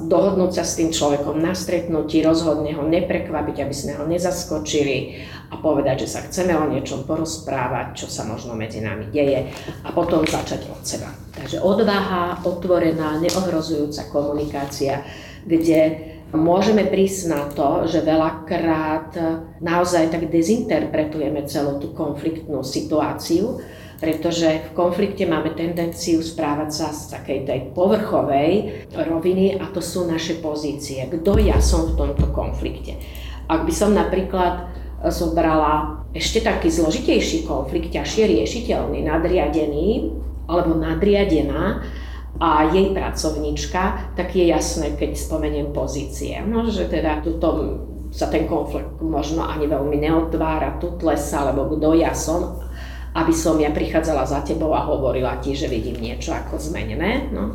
dohodnúť 0.00 0.60
sa 0.60 0.64
s 0.64 0.80
tým 0.80 0.90
človekom 0.90 1.36
na 1.36 1.52
stretnutí, 1.52 2.24
rozhodne 2.24 2.72
ho 2.76 2.84
neprekvapiť, 2.86 3.56
aby 3.60 3.74
sme 3.74 3.92
ho 4.00 4.04
nezaskočili 4.08 5.26
a 5.50 5.58
povedať, 5.58 6.06
že 6.06 6.12
sa 6.16 6.20
chceme 6.24 6.56
o 6.56 6.70
niečom 6.70 7.04
porozprávať, 7.04 8.04
čo 8.04 8.06
sa 8.08 8.24
možno 8.24 8.56
medzi 8.56 8.80
nami 8.80 9.10
deje 9.12 9.50
a 9.84 9.88
potom 9.92 10.24
začať 10.24 10.70
od 10.70 10.82
seba. 10.86 11.10
Takže 11.36 11.60
odvaha, 11.60 12.40
otvorená, 12.46 13.20
neohrozujúca 13.20 14.08
komunikácia, 14.08 15.04
kde 15.44 16.10
môžeme 16.30 16.86
prísť 16.86 17.20
na 17.26 17.42
to, 17.50 17.90
že 17.90 18.06
veľakrát 18.06 19.18
naozaj 19.58 20.14
tak 20.14 20.30
dezinterpretujeme 20.30 21.42
celú 21.50 21.82
tú 21.82 21.90
konfliktnú 21.90 22.62
situáciu, 22.62 23.58
pretože 24.00 24.64
v 24.64 24.70
konflikte 24.72 25.28
máme 25.28 25.52
tendenciu 25.52 26.24
správať 26.24 26.70
sa 26.72 26.88
z 26.88 27.20
takej 27.20 27.38
tej 27.44 27.60
povrchovej 27.76 28.50
roviny 28.96 29.60
a 29.60 29.68
to 29.68 29.84
sú 29.84 30.08
naše 30.08 30.40
pozície. 30.40 31.04
Kto 31.04 31.36
ja 31.36 31.60
som 31.60 31.92
v 31.92 31.96
tomto 32.00 32.32
konflikte? 32.32 32.96
Ak 33.44 33.68
by 33.68 33.72
som 33.76 33.92
napríklad 33.92 34.72
zobrala 35.12 36.00
ešte 36.16 36.40
taký 36.40 36.72
zložitejší 36.72 37.44
konflikt, 37.44 37.92
ťažšie 37.92 38.24
riešiteľný, 38.40 39.04
nadriadený 39.04 39.88
alebo 40.48 40.74
nadriadená 40.80 41.84
a 42.40 42.72
jej 42.72 42.96
pracovníčka, 42.96 44.16
tak 44.16 44.32
je 44.32 44.48
jasné, 44.48 44.96
keď 44.96 45.12
spomeniem 45.12 45.76
pozície. 45.76 46.40
No, 46.40 46.66
že 46.72 46.88
teda 46.88 47.20
tuto 47.20 47.78
sa 48.10 48.26
ten 48.26 48.50
konflikt 48.50 48.98
možno 48.98 49.46
ani 49.46 49.70
veľmi 49.70 50.02
neotvára, 50.02 50.82
tutle 50.82 51.14
sa, 51.14 51.46
alebo 51.46 51.78
kto 51.78 51.94
ja 51.94 52.10
som, 52.10 52.58
aby 53.14 53.34
som 53.34 53.58
ja 53.58 53.74
prichádzala 53.74 54.22
za 54.26 54.40
tebou 54.46 54.70
a 54.74 54.86
hovorila 54.86 55.42
ti, 55.42 55.58
že 55.58 55.66
vidím 55.66 55.98
niečo 55.98 56.30
ako 56.30 56.58
zmenené. 56.58 57.30
No. 57.34 57.54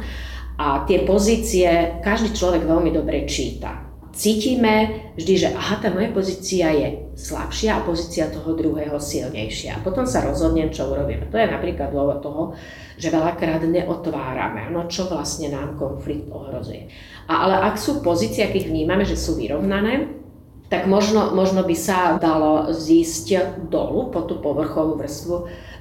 A 0.55 0.87
tie 0.87 1.03
pozície 1.03 1.99
každý 2.03 2.31
človek 2.31 2.63
veľmi 2.63 2.91
dobre 2.91 3.27
číta. 3.27 3.83
Cítime 4.15 5.11
vždy, 5.19 5.33
že 5.35 5.49
aha, 5.51 5.75
tá 5.83 5.91
moja 5.91 6.07
pozícia 6.15 6.71
je 6.71 7.11
slabšia 7.19 7.75
a 7.75 7.83
pozícia 7.83 8.31
toho 8.31 8.55
druhého 8.55 8.95
silnejšia. 8.95 9.75
A 9.75 9.83
potom 9.83 10.07
sa 10.07 10.23
rozhodnem, 10.23 10.71
čo 10.71 10.87
urobíme. 10.87 11.27
To 11.27 11.35
je 11.35 11.51
napríklad 11.51 11.91
dôvod 11.91 12.23
toho, 12.23 12.55
že 12.95 13.11
veľakrát 13.11 13.67
neotvárame, 13.67 14.71
no 14.71 14.87
čo 14.87 15.11
vlastne 15.11 15.51
nám 15.51 15.75
konflikt 15.75 16.31
ohrozuje. 16.31 16.87
A, 17.27 17.43
ale 17.43 17.59
ak 17.67 17.75
sú 17.75 17.99
pozície, 17.99 18.47
keď 18.47 18.71
vnímame, 18.71 19.03
že 19.03 19.19
sú 19.19 19.35
vyrovnané, 19.35 20.23
tak 20.69 20.89
možno, 20.89 21.33
možno 21.37 21.61
by 21.61 21.75
sa 21.77 22.17
dalo 22.17 22.73
zísť 22.73 23.61
dolu 23.69 24.09
po 24.09 24.25
tú 24.25 24.41
povrchovú 24.41 24.97
vrstvu, 24.97 25.35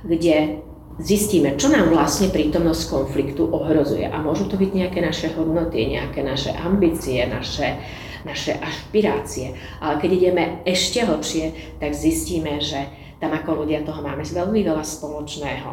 kde 0.04 0.60
zistíme, 1.00 1.56
čo 1.58 1.72
nám 1.72 1.90
vlastne 1.90 2.30
prítomnosť 2.30 2.82
konfliktu 2.90 3.48
ohrozuje. 3.48 4.06
A 4.06 4.20
môžu 4.20 4.46
to 4.46 4.60
byť 4.60 4.70
nejaké 4.70 5.00
naše 5.02 5.32
hodnoty, 5.34 5.88
nejaké 5.90 6.22
naše 6.22 6.54
ambície, 6.54 7.24
naše, 7.26 7.80
naše 8.22 8.54
ašpirácie. 8.54 9.58
Ale 9.80 9.98
keď 9.98 10.10
ideme 10.12 10.44
ešte 10.68 11.02
hlbšie, 11.02 11.78
tak 11.82 11.96
zistíme, 11.96 12.60
že 12.62 12.86
tam 13.18 13.32
ako 13.32 13.64
ľudia 13.64 13.82
toho 13.88 14.04
máme 14.04 14.20
veľmi 14.20 14.60
veľa 14.60 14.84
spoločného. 14.84 15.70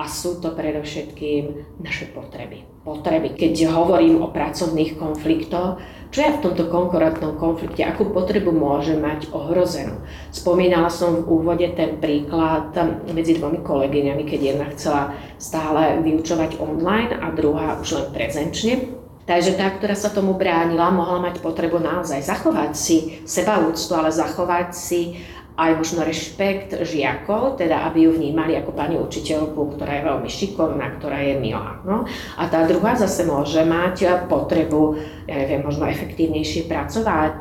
A 0.00 0.04
sú 0.08 0.40
to 0.40 0.56
predovšetkým 0.56 1.76
naše 1.84 2.10
potreby. 2.10 2.64
Potreby. 2.80 3.36
Keď 3.36 3.68
hovorím 3.70 4.24
o 4.24 4.32
pracovných 4.32 4.96
konfliktoch, 4.96 5.78
čo 6.14 6.22
ja 6.22 6.30
v 6.30 6.46
tomto 6.46 6.70
konkurentnom 6.70 7.34
konflikte, 7.34 7.82
akú 7.82 8.06
potrebu 8.14 8.54
môže 8.54 8.94
mať 8.94 9.34
ohrozenú. 9.34 9.98
Spomínala 10.30 10.86
som 10.86 11.26
v 11.26 11.26
úvode 11.26 11.66
ten 11.74 11.98
príklad 11.98 12.70
medzi 13.10 13.34
dvomi 13.34 13.58
kolegyňami, 13.66 14.22
keď 14.22 14.40
jedna 14.54 14.66
chcela 14.70 15.10
stále 15.42 15.98
vyučovať 16.06 16.62
online 16.62 17.18
a 17.18 17.34
druhá 17.34 17.82
už 17.82 17.98
len 17.98 18.06
prezenčne. 18.14 18.94
Takže 19.24 19.56
tá, 19.56 19.72
ktorá 19.72 19.96
sa 19.96 20.12
tomu 20.12 20.36
bránila, 20.36 20.92
mohla 20.94 21.18
mať 21.18 21.40
potrebu 21.40 21.80
naozaj 21.80 22.22
zachovať 22.22 22.76
si 22.76 22.96
sebaúctu, 23.24 23.90
ale 23.96 24.12
zachovať 24.12 24.68
si 24.76 25.18
aj 25.54 25.70
možno 25.78 26.02
rešpekt 26.02 26.82
žiakov, 26.82 27.62
teda 27.62 27.86
aby 27.86 28.10
ju 28.10 28.18
vnímali 28.18 28.58
ako 28.58 28.74
pani 28.74 28.98
učiteľku, 28.98 29.78
ktorá 29.78 30.02
je 30.02 30.06
veľmi 30.10 30.26
šikovná, 30.26 30.98
ktorá 30.98 31.22
je 31.22 31.34
milá. 31.38 31.78
No? 31.86 32.02
A 32.34 32.50
tá 32.50 32.66
druhá 32.66 32.98
zase 32.98 33.22
môže 33.22 33.62
mať 33.62 34.26
potrebu, 34.26 34.98
ja 35.30 35.38
neviem, 35.46 35.62
možno 35.62 35.86
efektívnejšie 35.86 36.66
pracovať 36.66 37.40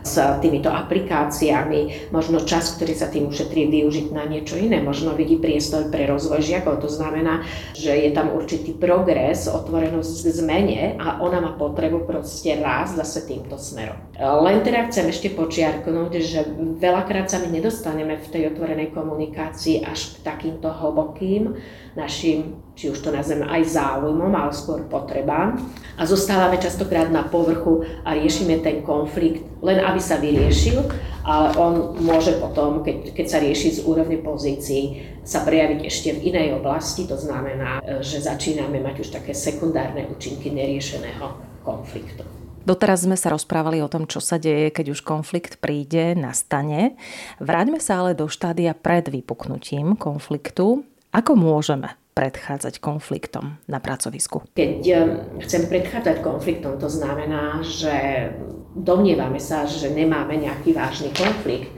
s 0.00 0.14
týmito 0.40 0.72
aplikáciami, 0.72 2.08
možno 2.08 2.40
čas, 2.40 2.80
ktorý 2.80 2.96
sa 2.96 3.12
tým 3.12 3.28
ušetrí, 3.28 3.68
využiť 3.68 4.08
na 4.08 4.24
niečo 4.24 4.56
iné, 4.56 4.80
možno 4.80 5.12
vidí 5.12 5.36
priestor 5.36 5.92
pre 5.92 6.08
rozvoj 6.08 6.40
žiakov. 6.40 6.80
To 6.80 6.88
znamená, 6.88 7.44
že 7.76 7.92
je 7.92 8.10
tam 8.16 8.32
určitý 8.32 8.72
progres, 8.72 9.44
otvorenosť 9.52 10.14
k 10.16 10.28
zmene 10.32 10.82
a 10.96 11.20
ona 11.20 11.44
má 11.44 11.52
potrebu 11.60 12.08
proste 12.08 12.56
raz 12.56 12.96
zase 12.96 13.28
týmto 13.28 13.60
smerom. 13.60 14.00
Len 14.16 14.64
teda 14.64 14.88
chcem 14.88 15.12
ešte 15.12 15.28
počiarknúť, 15.36 16.12
že 16.24 16.40
veľakrát 16.80 17.28
sa 17.28 17.36
mi 17.40 17.49
nedostaneme 17.50 18.16
v 18.16 18.30
tej 18.30 18.42
otvorenej 18.54 18.94
komunikácii 18.94 19.82
až 19.84 20.16
k 20.16 20.24
takýmto 20.24 20.70
hlbokým 20.70 21.58
našim, 21.98 22.62
či 22.78 22.88
už 22.88 23.02
to 23.02 23.10
nazveme 23.10 23.44
aj 23.50 23.66
záujmom, 23.66 24.30
ale 24.30 24.54
skôr 24.54 24.86
potrebám. 24.86 25.58
A 25.98 26.06
zostávame 26.06 26.56
častokrát 26.62 27.10
na 27.10 27.26
povrchu 27.26 27.82
a 28.06 28.14
riešime 28.14 28.62
ten 28.62 28.86
konflikt 28.86 29.42
len 29.60 29.82
aby 29.84 30.00
sa 30.00 30.16
vyriešil, 30.16 30.80
ale 31.20 31.52
on 31.60 32.00
môže 32.00 32.40
potom, 32.40 32.80
keď, 32.80 33.12
keď 33.12 33.26
sa 33.28 33.38
rieši 33.44 33.68
z 33.76 33.80
úrovne 33.84 34.16
pozícií, 34.24 35.04
sa 35.20 35.44
prejaviť 35.44 35.80
ešte 35.84 36.16
v 36.16 36.32
inej 36.32 36.56
oblasti, 36.56 37.04
to 37.04 37.20
znamená, 37.20 37.84
že 38.00 38.24
začíname 38.24 38.80
mať 38.80 39.04
už 39.04 39.08
také 39.12 39.36
sekundárne 39.36 40.08
účinky 40.08 40.48
neriešeného 40.48 41.60
konfliktu. 41.60 42.39
Doteraz 42.60 43.08
sme 43.08 43.16
sa 43.16 43.32
rozprávali 43.32 43.80
o 43.80 43.88
tom, 43.88 44.04
čo 44.04 44.20
sa 44.20 44.36
deje, 44.36 44.68
keď 44.68 44.92
už 44.92 45.00
konflikt 45.00 45.64
príde, 45.64 46.12
nastane. 46.12 47.00
Vráťme 47.40 47.80
sa 47.80 48.04
ale 48.04 48.12
do 48.12 48.28
štádia 48.28 48.76
pred 48.76 49.08
vypuknutím 49.08 49.96
konfliktu. 49.96 50.84
Ako 51.10 51.40
môžeme 51.40 51.96
predchádzať 52.12 52.84
konfliktom 52.84 53.56
na 53.64 53.80
pracovisku? 53.80 54.44
Keď 54.52 54.76
eh, 54.92 55.00
chcem 55.40 55.72
predchádzať 55.72 56.20
konfliktom, 56.20 56.76
to 56.76 56.92
znamená, 56.92 57.64
že 57.64 58.28
domnievame 58.76 59.40
sa, 59.40 59.64
že 59.64 59.88
nemáme 59.88 60.36
nejaký 60.36 60.76
vážny 60.76 61.10
konflikt, 61.16 61.72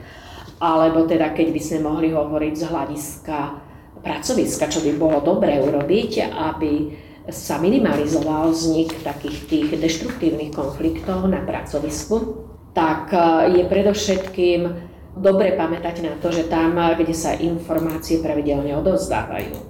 alebo 0.59 1.07
teda 1.07 1.31
keď 1.31 1.47
by 1.55 1.61
sme 1.63 1.79
mohli 1.87 2.11
hovoriť 2.11 2.53
z 2.59 2.63
hľadiska 2.67 3.37
pracoviska, 4.03 4.67
čo 4.67 4.83
by 4.83 4.91
bolo 4.99 5.23
dobré 5.23 5.63
urobiť, 5.63 6.27
aby 6.27 6.71
sa 7.31 7.55
minimalizoval 7.61 8.51
vznik 8.51 8.99
takých 8.99 9.37
tých 9.47 9.67
deštruktívnych 9.79 10.51
konfliktov 10.51 11.23
na 11.31 11.39
pracovisku, 11.39 12.43
tak 12.75 13.15
e, 13.15 13.19
je 13.59 13.63
predovšetkým 13.63 14.61
dobre 15.15 15.55
pamätať 15.55 16.03
na 16.03 16.13
to, 16.19 16.33
že 16.33 16.51
tam, 16.51 16.75
kde 16.75 17.15
sa 17.15 17.37
informácie 17.37 18.19
pravidelne 18.19 18.75
odovzdávajú, 18.75 19.55
e, 19.55 19.63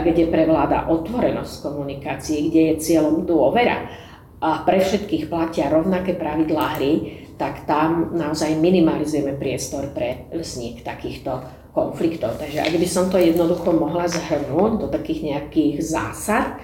kde 0.00 0.32
prevláda 0.32 0.88
otvorenosť 0.88 1.54
komunikácie, 1.60 2.48
kde 2.48 2.62
je 2.72 2.80
cieľom 2.80 3.28
dôvera 3.28 4.06
a 4.40 4.62
pre 4.64 4.80
všetkých 4.80 5.32
platia 5.32 5.72
rovnaké 5.72 6.16
pravidlá 6.16 6.76
hry, 6.80 7.25
tak 7.36 7.68
tam 7.68 8.16
naozaj 8.16 8.56
minimalizujeme 8.56 9.36
priestor 9.36 9.92
pre 9.92 10.28
vznik 10.32 10.80
takýchto 10.80 11.44
konfliktov. 11.76 12.40
Takže 12.40 12.64
ak 12.64 12.74
by 12.80 12.88
som 12.88 13.12
to 13.12 13.20
jednoducho 13.20 13.68
mohla 13.76 14.08
zhrnúť 14.08 14.72
do 14.80 14.86
takých 14.88 15.20
nejakých 15.36 15.84
zásad, 15.84 16.56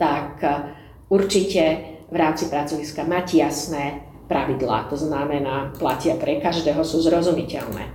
tak 0.00 0.40
eh, 0.40 0.72
určite 1.12 1.62
v 2.08 2.16
rámci 2.16 2.48
pracoviska 2.48 3.04
mať 3.04 3.26
jasné 3.36 3.84
pravidlá, 4.26 4.90
to 4.90 4.98
znamená, 4.98 5.70
platia 5.78 6.18
pre 6.18 6.42
každého, 6.42 6.82
sú 6.82 6.98
zrozumiteľné. 6.98 7.86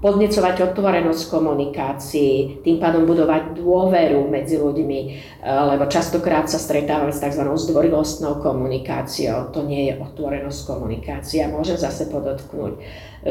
Podnecovať 0.00 0.72
otvorenosť 0.72 1.28
komunikácii, 1.28 2.64
tým 2.64 2.80
pádom 2.80 3.04
budovať 3.04 3.60
dôveru 3.60 4.32
medzi 4.32 4.56
ľuďmi, 4.56 5.00
eh, 5.04 5.12
lebo 5.44 5.84
častokrát 5.92 6.48
sa 6.48 6.56
stretávame 6.56 7.12
s 7.12 7.20
tzv. 7.20 7.44
zdvorilostnou 7.44 8.40
komunikáciou. 8.40 9.52
To 9.52 9.60
nie 9.60 9.92
je 9.92 10.00
otvorenosť 10.00 10.60
komunikácia. 10.64 11.52
Môžem 11.52 11.76
zase 11.76 12.08
podotknúť, 12.08 12.80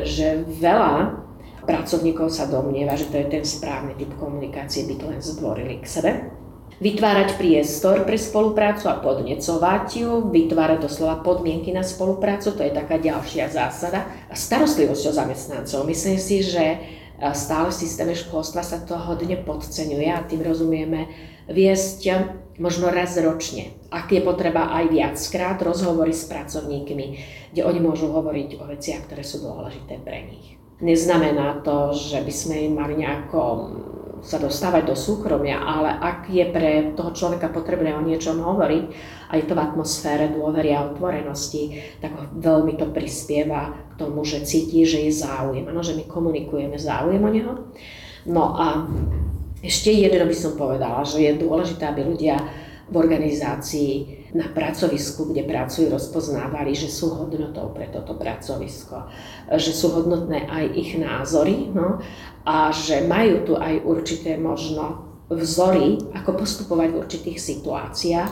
že 0.06 0.46
veľa 0.46 1.26
pracovníkov 1.66 2.34
sa 2.34 2.46
domnieva, 2.46 2.98
že 2.98 3.10
to 3.10 3.18
je 3.18 3.28
ten 3.30 3.46
správny 3.46 3.94
typ 3.98 4.14
komunikácie, 4.18 4.86
by 4.90 4.96
to 4.98 5.06
len 5.10 5.22
zdvorili 5.22 5.82
k 5.82 5.86
sebe. 5.86 6.12
Vytvárať 6.80 7.36
priestor 7.36 8.08
pre 8.08 8.16
spoluprácu 8.16 8.88
a 8.88 9.04
podnecovať 9.04 9.86
ju, 10.00 10.32
vytvárať 10.32 10.80
doslova 10.88 11.20
podmienky 11.20 11.76
na 11.76 11.84
spoluprácu, 11.84 12.56
to 12.56 12.64
je 12.64 12.72
taká 12.72 12.96
ďalšia 12.96 13.52
zásada. 13.52 14.08
A 14.32 14.36
starostlivosť 14.36 15.04
o 15.04 15.12
zamestnancov. 15.12 15.84
Myslím 15.84 16.16
si, 16.16 16.40
že 16.40 16.80
stále 17.36 17.68
v 17.68 17.80
systéme 17.84 18.16
školstva 18.16 18.64
sa 18.64 18.80
to 18.80 18.96
hodne 18.96 19.36
podceňuje 19.44 20.08
a 20.08 20.24
tým 20.24 20.40
rozumieme 20.40 21.12
viesť 21.52 22.32
možno 22.64 22.88
raz 22.88 23.20
ročne. 23.20 23.76
Ak 23.92 24.16
je 24.16 24.24
potreba 24.24 24.72
aj 24.72 24.88
viackrát 24.88 25.60
rozhovory 25.60 26.16
s 26.16 26.32
pracovníkmi, 26.32 27.06
kde 27.52 27.62
oni 27.68 27.80
môžu 27.84 28.08
hovoriť 28.08 28.56
o 28.56 28.64
veciach, 28.72 29.04
ktoré 29.04 29.28
sú 29.28 29.44
dôležité 29.44 30.00
pre 30.00 30.32
nich. 30.32 30.56
Neznamená 30.80 31.60
to, 31.60 31.92
že 31.92 32.24
by 32.24 32.32
sme 32.32 32.72
im 32.72 32.80
mali 32.80 33.04
nejako 33.04 33.40
sa 34.22 34.38
dostávať 34.38 34.92
do 34.92 34.96
súkromia, 34.96 35.60
ale 35.60 35.92
ak 35.92 36.30
je 36.30 36.46
pre 36.48 36.72
toho 36.96 37.12
človeka 37.12 37.52
potrebné 37.52 37.96
o 37.96 38.04
niečom 38.04 38.40
hovoriť 38.40 38.86
a 39.30 39.38
je 39.38 39.46
to 39.46 39.54
v 39.56 39.64
atmosfére 39.64 40.32
dôvery 40.34 40.74
a 40.76 40.90
otvorenosti, 40.90 41.80
tak 42.04 42.16
veľmi 42.36 42.76
to 42.76 42.90
prispieva 42.90 43.76
k 43.94 43.94
tomu, 44.00 44.26
že 44.26 44.44
cíti, 44.44 44.84
že 44.84 45.06
je 45.08 45.14
záujem. 45.14 45.68
Ano, 45.68 45.84
že 45.84 45.96
my 45.96 46.04
komunikujeme 46.08 46.76
záujem 46.76 47.22
o 47.22 47.32
neho. 47.32 47.54
No 48.28 48.56
a 48.58 48.88
ešte 49.60 49.92
jedno 49.92 50.24
by 50.24 50.36
som 50.36 50.56
povedala, 50.56 51.04
že 51.04 51.20
je 51.20 51.40
dôležité, 51.40 51.84
aby 51.88 52.08
ľudia 52.08 52.40
v 52.90 52.96
organizácii 52.98 54.20
na 54.34 54.50
pracovisku, 54.50 55.30
kde 55.30 55.46
pracujú, 55.46 55.90
rozpoznávali, 55.90 56.74
že 56.74 56.90
sú 56.90 57.14
hodnotou 57.18 57.74
pre 57.74 57.90
toto 57.90 58.18
pracovisko, 58.18 59.10
že 59.58 59.74
sú 59.74 59.94
hodnotné 59.94 60.46
aj 60.46 60.66
ich 60.74 60.92
názory 60.98 61.70
no, 61.70 62.02
a 62.50 62.74
že 62.74 63.06
majú 63.06 63.46
tu 63.46 63.54
aj 63.54 63.86
určité 63.86 64.42
možno 64.42 65.06
vzory, 65.30 66.02
ako 66.18 66.42
postupovať 66.42 66.90
v 66.90 67.00
určitých 67.06 67.38
situáciách 67.38 68.32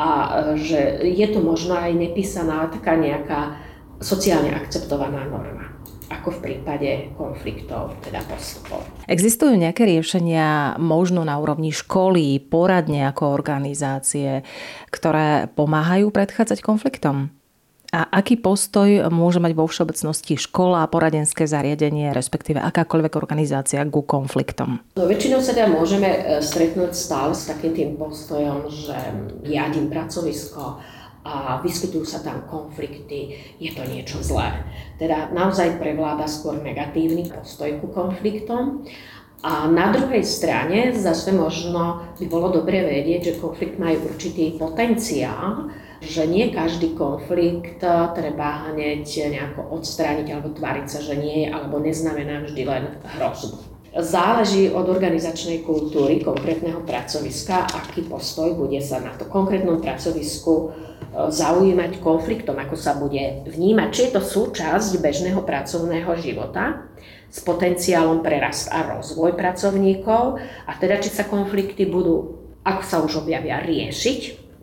a 0.00 0.06
že 0.56 1.04
je 1.04 1.26
tu 1.28 1.44
možno 1.44 1.76
aj 1.76 1.92
nepísaná 1.92 2.72
taká 2.72 2.96
nejaká 2.96 3.60
sociálne 4.00 4.56
akceptovaná 4.56 5.28
norma 5.28 5.70
ako 6.10 6.36
v 6.36 6.40
prípade 6.42 7.14
konfliktov, 7.14 7.94
teda 8.02 8.18
postupov. 8.26 8.82
Existujú 9.06 9.54
nejaké 9.54 9.86
riešenia 9.86 10.74
možno 10.82 11.22
na 11.22 11.38
úrovni 11.38 11.70
školy, 11.70 12.42
poradne 12.50 13.06
ako 13.06 13.30
organizácie, 13.30 14.42
ktoré 14.90 15.46
pomáhajú 15.54 16.10
predchádzať 16.10 16.66
konfliktom? 16.66 17.30
A 17.90 18.06
aký 18.22 18.38
postoj 18.38 19.10
môže 19.10 19.42
mať 19.42 19.58
vo 19.58 19.66
všeobecnosti 19.66 20.38
škola 20.38 20.86
a 20.86 20.90
poradenské 20.90 21.42
zariadenie, 21.50 22.14
respektíve 22.14 22.62
akákoľvek 22.62 23.18
organizácia 23.18 23.82
ku 23.90 24.06
konfliktom? 24.06 24.78
No, 24.94 25.10
väčšinou 25.10 25.42
sa 25.42 25.50
teda 25.50 25.66
môžeme 25.66 26.06
e, 26.06 26.20
stretnúť 26.38 26.94
stále 26.94 27.34
s 27.34 27.50
takým 27.50 27.74
tým 27.74 27.90
postojom, 27.98 28.70
že 28.70 28.94
riadím 29.42 29.90
pracovisko 29.90 30.78
a 31.26 31.58
vyskytujú 31.60 32.06
sa 32.06 32.22
tam 32.22 32.46
konflikty, 32.46 33.36
je 33.60 33.70
to 33.74 33.82
niečo 33.84 34.22
zlé. 34.22 34.64
Teda 34.96 35.28
naozaj 35.34 35.76
prevláda 35.76 36.24
skôr 36.30 36.62
negatívny 36.62 37.28
postoj 37.28 37.74
ku 37.82 37.90
konfliktom. 37.90 38.86
A 39.40 39.66
na 39.66 39.88
druhej 39.90 40.22
strane 40.22 40.92
zase 40.94 41.32
možno 41.32 42.06
by 42.20 42.24
bolo 42.28 42.52
dobre 42.52 42.84
vedieť, 42.84 43.20
že 43.34 43.40
konflikt 43.40 43.80
má 43.80 43.92
určitý 43.92 44.56
potenciál, 44.56 45.72
že 46.00 46.24
nie 46.24 46.48
každý 46.48 46.96
konflikt 46.96 47.84
treba 48.16 48.72
hneď 48.72 49.04
nejako 49.04 49.76
odstrániť 49.76 50.26
alebo 50.32 50.56
tváriť 50.56 50.86
sa, 50.88 50.98
že 51.04 51.14
nie 51.20 51.44
je, 51.44 51.46
alebo 51.52 51.76
neznamená 51.76 52.40
vždy 52.48 52.62
len 52.64 52.84
hrozbu. 53.16 53.70
Záleží 53.90 54.70
od 54.70 54.86
organizačnej 54.86 55.66
kultúry 55.66 56.22
konkrétneho 56.22 56.78
pracoviska, 56.86 57.66
aký 57.74 58.06
postoj 58.06 58.54
bude 58.54 58.78
sa 58.78 59.02
na 59.02 59.10
to 59.18 59.26
konkrétnom 59.26 59.82
pracovisku 59.82 60.54
e, 60.54 60.66
zaujímať 61.26 61.98
konfliktom, 61.98 62.54
ako 62.54 62.78
sa 62.78 62.94
bude 62.94 63.42
vnímať, 63.50 63.88
či 63.90 64.00
je 64.06 64.14
to 64.14 64.22
súčasť 64.22 64.94
bežného 65.02 65.42
pracovného 65.42 66.06
života 66.22 66.86
s 67.26 67.42
potenciálom 67.42 68.22
pre 68.22 68.38
rast 68.38 68.70
a 68.70 68.94
rozvoj 68.94 69.34
pracovníkov 69.34 70.38
a 70.38 70.72
teda 70.78 71.02
či 71.02 71.10
sa 71.10 71.26
konflikty 71.26 71.82
budú, 71.90 72.38
ako 72.62 72.82
sa 72.86 73.02
už 73.02 73.26
objavia, 73.26 73.58
riešiť 73.58 74.20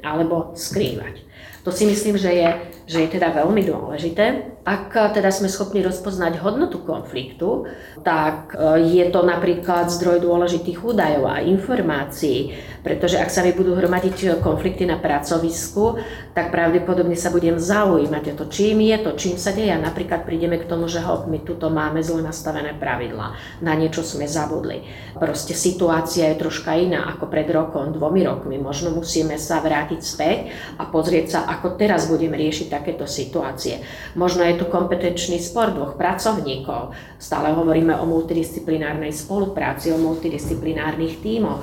alebo 0.08 0.56
skrývať. 0.56 1.27
To 1.68 1.76
si 1.76 1.84
myslím, 1.84 2.16
že 2.16 2.32
je, 2.32 2.48
že 2.88 2.98
je 3.04 3.20
teda 3.20 3.36
veľmi 3.36 3.60
dôležité. 3.68 4.56
Ak 4.68 4.92
teda 4.92 5.32
sme 5.32 5.48
schopní 5.48 5.80
rozpoznať 5.80 6.44
hodnotu 6.44 6.84
konfliktu, 6.84 7.72
tak 8.04 8.52
e, 8.52 8.84
je 9.00 9.06
to 9.08 9.24
napríklad 9.24 9.88
zdroj 9.88 10.20
dôležitých 10.20 10.84
údajov 10.84 11.24
a 11.24 11.40
informácií, 11.40 12.52
pretože 12.84 13.16
ak 13.16 13.32
sa 13.32 13.48
mi 13.48 13.56
budú 13.56 13.80
hromadiť 13.80 14.44
konflikty 14.44 14.84
na 14.84 15.00
pracovisku, 15.00 16.04
tak 16.36 16.52
pravdepodobne 16.52 17.16
sa 17.16 17.32
budem 17.32 17.56
zaujímať 17.56 18.36
o 18.36 18.38
to, 18.44 18.46
čím 18.52 18.84
je 18.84 18.98
to, 19.08 19.16
čím 19.16 19.40
sa 19.40 19.56
deje. 19.56 19.72
Napríklad 19.72 20.28
prídeme 20.28 20.60
k 20.60 20.68
tomu, 20.68 20.92
že 20.92 21.00
hop, 21.00 21.32
my 21.32 21.48
tuto 21.48 21.72
máme 21.72 22.04
zle 22.04 22.20
nastavené 22.20 22.76
pravidla, 22.76 23.40
na 23.64 23.72
niečo 23.72 24.04
sme 24.04 24.28
zabudli. 24.28 24.84
Proste 25.16 25.56
situácia 25.56 26.28
je 26.36 26.44
troška 26.44 26.76
iná 26.76 27.08
ako 27.16 27.32
pred 27.32 27.48
rokom, 27.48 27.96
dvomi 27.96 28.28
rokmi. 28.28 28.60
Možno 28.60 28.92
musíme 28.92 29.40
sa 29.40 29.64
vrátiť 29.64 30.02
späť 30.04 30.52
a 30.76 30.92
pozrieť 30.92 31.26
sa, 31.32 31.40
ako 31.48 31.80
teraz 31.80 32.12
budeme 32.12 32.36
riešiť 32.36 32.68
takéto 32.68 33.08
situácie. 33.08 33.80
Možno 34.20 34.44
je 34.44 34.57
tu 34.58 34.66
kompetenčný 34.66 35.38
spor 35.40 35.72
dvoch 35.72 35.94
pracovníkov. 35.96 36.92
Stále 37.22 37.54
hovoríme 37.54 37.94
o 37.98 38.10
multidisciplinárnej 38.10 39.14
spolupráci, 39.14 39.94
o 39.94 40.02
multidisciplinárnych 40.02 41.22
tímoch 41.22 41.62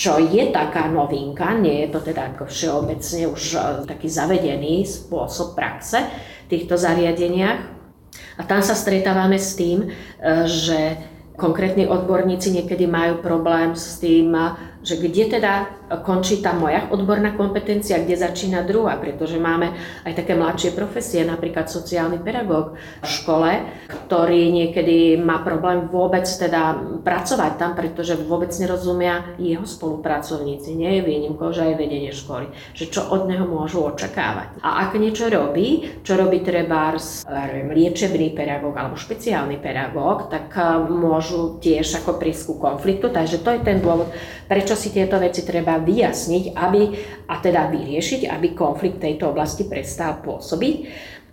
čo 0.00 0.16
je 0.16 0.48
taká 0.48 0.88
novinka, 0.88 1.60
nie 1.60 1.84
je 1.84 1.88
to 1.92 2.00
teda 2.00 2.32
ako 2.32 2.48
všeobecne 2.48 3.22
už 3.28 3.42
e, 3.52 3.58
taký 3.84 4.08
zavedený 4.08 4.86
spôsob 4.86 5.58
praxe 5.58 6.00
v 6.46 6.56
týchto 6.56 6.78
zariadeniach. 6.78 7.60
A 8.38 8.42
tam 8.48 8.64
sa 8.64 8.72
stretávame 8.72 9.36
s 9.36 9.58
tým, 9.58 9.84
e, 9.84 9.88
že 10.46 10.96
konkrétni 11.34 11.84
odborníci 11.84 12.54
niekedy 12.54 12.86
majú 12.88 13.20
problém 13.20 13.76
s 13.76 13.98
tým, 13.98 14.32
že 14.80 14.96
kde 14.96 15.40
teda 15.40 15.68
končí 16.06 16.38
tá 16.38 16.54
moja 16.54 16.86
odborná 16.94 17.34
kompetencia, 17.34 17.98
kde 17.98 18.14
začína 18.14 18.62
druhá, 18.62 18.94
pretože 18.94 19.42
máme 19.42 19.74
aj 20.06 20.14
také 20.14 20.38
mladšie 20.38 20.70
profesie, 20.70 21.26
napríklad 21.26 21.66
sociálny 21.66 22.22
pedagóg 22.22 22.78
v 23.02 23.08
škole, 23.10 23.50
ktorý 24.06 24.54
niekedy 24.54 25.18
má 25.18 25.42
problém 25.42 25.90
vôbec 25.90 26.22
teda 26.30 26.78
pracovať 27.02 27.52
tam, 27.58 27.74
pretože 27.74 28.14
vôbec 28.14 28.54
nerozumia 28.62 29.34
jeho 29.42 29.66
spolupracovníci. 29.66 30.78
Nie 30.78 31.02
je 31.02 31.10
výnimkou, 31.10 31.50
že 31.50 31.66
aj 31.66 31.74
vedenie 31.74 32.14
školy, 32.14 32.54
že 32.70 32.86
čo 32.86 33.10
od 33.10 33.26
neho 33.26 33.50
môžu 33.50 33.82
očakávať. 33.90 34.62
A 34.62 34.86
ak 34.86 34.94
niečo 34.94 35.26
robí, 35.26 35.90
čo 36.06 36.14
robí 36.14 36.46
treba 36.46 36.94
liečebný 37.74 38.30
pedagóg 38.38 38.78
alebo 38.78 38.94
špeciálny 38.94 39.58
pedagóg, 39.58 40.30
tak 40.30 40.54
môžu 40.86 41.58
tiež 41.58 41.98
ako 42.04 42.20
prísť 42.20 42.42
ku 42.46 42.54
konfliktu, 42.62 43.10
takže 43.10 43.42
to 43.42 43.50
je 43.56 43.60
ten 43.66 43.82
dôvod, 43.82 44.12
prečo 44.46 44.78
si 44.78 44.94
tieto 44.94 45.18
veci 45.18 45.42
treba 45.42 45.79
vyjasniť 45.82 46.54
aby, 46.54 46.80
a 47.26 47.34
teda 47.40 47.72
vyriešiť, 47.72 48.28
aby 48.28 48.52
konflikt 48.52 49.00
tejto 49.00 49.32
oblasti 49.32 49.66
prestal 49.66 50.20
pôsobiť. 50.20 50.74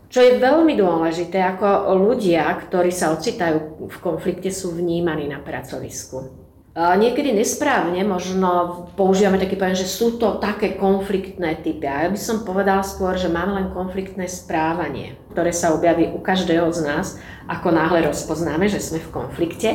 Čo 0.08 0.24
je 0.24 0.40
veľmi 0.40 0.80
dôležité, 0.80 1.44
ako 1.44 1.92
ľudia, 2.00 2.48
ktorí 2.64 2.96
sa 2.96 3.12
ocitajú 3.12 3.86
v 3.92 3.98
konflikte, 4.00 4.48
sú 4.48 4.72
vnímaní 4.72 5.28
na 5.28 5.44
pracovisku. 5.44 6.48
Niekedy 6.78 7.34
nesprávne 7.34 8.06
možno 8.06 8.86
používame 8.94 9.42
taký 9.42 9.58
pojem, 9.58 9.82
že 9.82 9.90
sú 9.90 10.22
to 10.22 10.38
také 10.38 10.78
konfliktné 10.78 11.58
typy. 11.66 11.90
A 11.90 12.06
ja 12.06 12.10
by 12.14 12.20
som 12.22 12.46
povedala 12.46 12.86
skôr, 12.86 13.18
že 13.18 13.34
máme 13.34 13.58
len 13.58 13.68
konfliktné 13.74 14.30
správanie, 14.30 15.18
ktoré 15.34 15.50
sa 15.50 15.74
objaví 15.74 16.14
u 16.14 16.22
každého 16.22 16.70
z 16.70 16.86
nás, 16.86 17.18
ako 17.50 17.74
náhle 17.74 18.06
rozpoznáme, 18.06 18.70
že 18.70 18.78
sme 18.78 19.02
v 19.02 19.10
konflikte. 19.10 19.70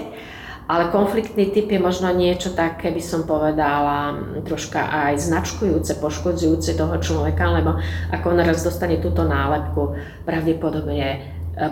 Ale 0.72 0.88
konfliktný 0.88 1.52
typ 1.52 1.68
je 1.68 1.76
možno 1.76 2.08
niečo 2.16 2.56
také, 2.56 2.88
by 2.88 3.02
som 3.04 3.28
povedala, 3.28 4.16
troška 4.40 4.88
aj 4.88 5.20
značkujúce, 5.20 6.00
poškodzujúce 6.00 6.72
toho 6.80 6.96
človeka, 6.96 7.44
lebo 7.52 7.76
ako 8.08 8.32
on 8.32 8.40
raz 8.40 8.64
dostane 8.64 8.96
túto 8.96 9.20
nálepku, 9.20 9.92
pravdepodobne 10.24 11.08
e, 11.12 11.18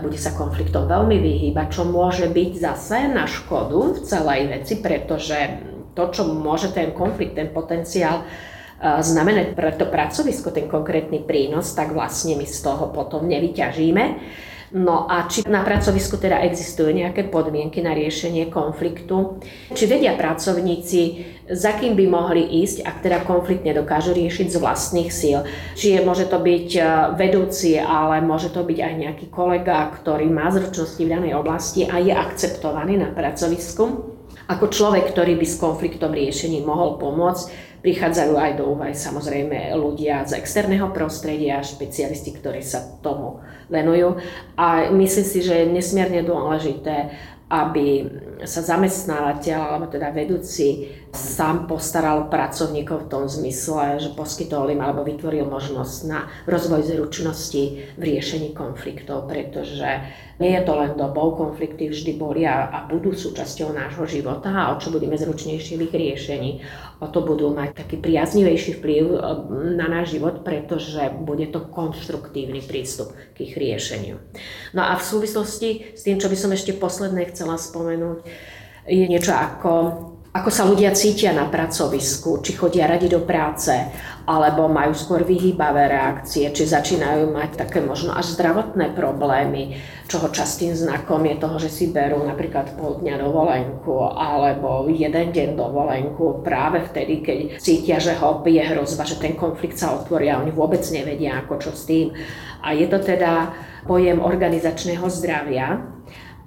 bude 0.04 0.20
sa 0.20 0.36
konfliktom 0.36 0.84
veľmi 0.84 1.16
vyhýbať, 1.16 1.80
čo 1.80 1.88
môže 1.88 2.28
byť 2.28 2.52
zase 2.60 3.08
na 3.08 3.24
škodu 3.24 3.96
v 3.96 3.98
celej 4.04 4.42
veci, 4.52 4.76
pretože 4.76 5.64
to, 5.96 6.04
čo 6.12 6.28
môže 6.28 6.68
ten 6.68 6.92
konflikt, 6.92 7.40
ten 7.40 7.48
potenciál 7.48 8.20
e, 8.20 8.24
znamenať 9.00 9.56
pre 9.56 9.80
to 9.80 9.88
pracovisko, 9.88 10.52
ten 10.52 10.68
konkrétny 10.68 11.24
prínos, 11.24 11.72
tak 11.72 11.96
vlastne 11.96 12.36
my 12.36 12.44
z 12.44 12.58
toho 12.60 12.92
potom 12.92 13.24
nevyťažíme. 13.24 14.04
No 14.70 15.10
a 15.10 15.26
či 15.26 15.42
na 15.50 15.66
pracovisku 15.66 16.14
teda 16.14 16.46
existujú 16.46 16.94
nejaké 16.94 17.26
podmienky 17.26 17.82
na 17.82 17.90
riešenie 17.90 18.54
konfliktu, 18.54 19.42
či 19.74 19.90
vedia 19.90 20.14
pracovníci, 20.14 21.26
za 21.50 21.74
kým 21.74 21.98
by 21.98 22.06
mohli 22.06 22.46
ísť, 22.62 22.86
ak 22.86 23.02
teda 23.02 23.18
konflikt 23.26 23.66
nedokážu 23.66 24.14
riešiť 24.14 24.46
z 24.46 24.56
vlastných 24.62 25.10
síl. 25.10 25.42
Či 25.74 25.98
je, 25.98 26.06
môže 26.06 26.30
to 26.30 26.38
byť 26.38 26.68
e, 26.78 26.82
vedúci, 27.18 27.82
ale 27.82 28.22
môže 28.22 28.54
to 28.54 28.62
byť 28.62 28.78
aj 28.78 28.94
nejaký 28.94 29.26
kolega, 29.34 29.90
ktorý 29.90 30.30
má 30.30 30.54
zručnosti 30.54 31.02
v 31.02 31.12
danej 31.18 31.34
oblasti 31.34 31.90
a 31.90 31.98
je 31.98 32.14
akceptovaný 32.14 32.94
na 33.02 33.10
pracovisku. 33.10 34.14
Ako 34.46 34.70
človek, 34.70 35.10
ktorý 35.10 35.34
by 35.34 35.46
s 35.46 35.58
konfliktom 35.58 36.14
riešení 36.14 36.62
mohol 36.62 36.94
pomôcť, 36.98 37.69
Prichádzajú 37.80 38.36
aj 38.36 38.52
do 38.60 38.76
úvahy 38.76 38.92
samozrejme 38.92 39.72
ľudia 39.72 40.28
z 40.28 40.36
externého 40.36 40.92
prostredia, 40.92 41.64
špecialisti, 41.64 42.36
ktorí 42.36 42.60
sa 42.60 42.84
tomu 43.00 43.40
venujú. 43.72 44.20
A 44.60 44.92
myslím 44.92 45.26
si, 45.26 45.40
že 45.40 45.64
je 45.64 45.72
nesmierne 45.72 46.20
dôležité, 46.20 47.08
aby 47.50 48.06
sa 48.46 48.62
zamestnávateľ 48.62 49.58
alebo 49.58 49.86
teda 49.90 50.14
vedúci 50.14 50.86
sám 51.10 51.66
postaral 51.66 52.30
pracovníkov 52.30 53.06
v 53.06 53.10
tom 53.10 53.24
zmysle, 53.26 53.98
že 53.98 54.14
poskytol 54.14 54.70
im 54.70 54.78
alebo 54.78 55.02
vytvoril 55.02 55.42
možnosť 55.42 55.96
na 56.06 56.30
rozvoj 56.46 56.86
zručnosti 56.86 57.62
v 57.98 58.02
riešení 58.02 58.54
konfliktov, 58.54 59.26
pretože 59.26 60.06
nie 60.38 60.54
je 60.54 60.62
to 60.62 60.72
len 60.72 60.94
dobou, 60.94 61.34
konflikty 61.34 61.90
vždy 61.90 62.14
boli 62.14 62.46
a, 62.46 62.70
a 62.70 62.78
budú 62.86 63.10
súčasťou 63.10 63.74
nášho 63.74 64.06
života 64.06 64.54
a 64.54 64.70
o 64.72 64.78
čo 64.78 64.94
budeme 64.94 65.18
zručnejší 65.18 65.76
v 65.76 65.84
ich 65.90 65.94
riešení, 65.94 66.50
o 67.02 67.06
to 67.10 67.26
budú 67.26 67.50
mať 67.52 67.74
taký 67.74 67.98
priaznivejší 67.98 68.78
vplyv 68.78 69.04
e, 69.10 69.18
na 69.76 69.90
náš 69.90 70.14
život, 70.14 70.46
pretože 70.46 71.10
bude 71.26 71.50
to 71.50 71.60
konštruktívny 71.60 72.62
prístup 72.62 73.12
k 73.34 73.50
ich 73.50 73.54
riešeniu. 73.58 74.22
No 74.72 74.86
a 74.86 74.94
v 74.94 75.04
súvislosti 75.04 75.98
s 75.98 76.06
tým, 76.06 76.22
čo 76.22 76.30
by 76.30 76.36
som 76.38 76.54
ešte 76.54 76.72
posledné 76.78 77.34
chcela 77.34 77.58
spomenúť, 77.58 78.22
je 78.86 79.04
niečo 79.10 79.34
ako 79.36 79.72
ako 80.30 80.46
sa 80.46 80.62
ľudia 80.62 80.94
cítia 80.94 81.34
na 81.34 81.50
pracovisku, 81.50 82.38
či 82.38 82.54
chodia 82.54 82.86
radi 82.86 83.10
do 83.10 83.18
práce, 83.26 83.74
alebo 84.30 84.70
majú 84.70 84.94
skôr 84.94 85.26
vyhýbavé 85.26 85.90
reakcie, 85.90 86.46
či 86.54 86.70
začínajú 86.70 87.34
mať 87.34 87.58
také 87.58 87.82
možno 87.82 88.14
až 88.14 88.38
zdravotné 88.38 88.94
problémy, 88.94 89.74
čoho 90.06 90.30
častým 90.30 90.70
znakom 90.70 91.26
je 91.26 91.34
toho, 91.34 91.56
že 91.58 91.66
si 91.66 91.90
berú 91.90 92.22
napríklad 92.22 92.78
pol 92.78 93.02
dňa 93.02 93.26
dovolenku 93.26 93.90
alebo 94.06 94.86
jeden 94.86 95.34
deň 95.34 95.58
dovolenku 95.58 96.46
práve 96.46 96.86
vtedy, 96.86 97.26
keď 97.26 97.38
cítia, 97.58 97.98
že 97.98 98.14
hop, 98.14 98.46
je 98.46 98.62
hrozba, 98.62 99.02
že 99.02 99.18
ten 99.18 99.34
konflikt 99.34 99.82
sa 99.82 99.98
otvorí 99.98 100.30
a 100.30 100.38
oni 100.38 100.54
vôbec 100.54 100.86
nevedia, 100.94 101.42
ako 101.42 101.58
čo 101.58 101.70
s 101.74 101.90
tým. 101.90 102.14
A 102.62 102.70
je 102.70 102.86
to 102.86 103.02
teda 103.02 103.50
pojem 103.82 104.22
organizačného 104.22 105.10
zdravia, 105.10 105.90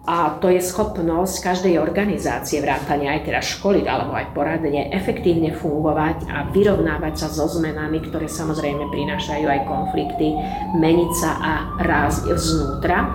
A 0.04 0.36
to 0.44 0.52
je 0.52 0.60
schopnosť 0.60 1.40
každej 1.40 1.80
organizácie, 1.80 2.60
vrátane 2.60 3.08
aj 3.08 3.24
teda 3.24 3.40
školy 3.40 3.88
alebo 3.88 4.12
aj 4.12 4.36
poradne, 4.36 4.92
efektívne 4.92 5.56
fungovať 5.56 6.28
a 6.28 6.52
vyrovnávať 6.52 7.24
sa 7.24 7.28
so 7.32 7.48
zmenami, 7.48 8.04
ktoré 8.04 8.28
samozrejme 8.28 8.92
prinášajú 8.92 9.48
aj 9.48 9.62
konflikty, 9.64 10.36
meniť 10.76 11.12
sa 11.16 11.32
a 11.40 11.54
rásť 11.80 12.36
znútra 12.36 13.08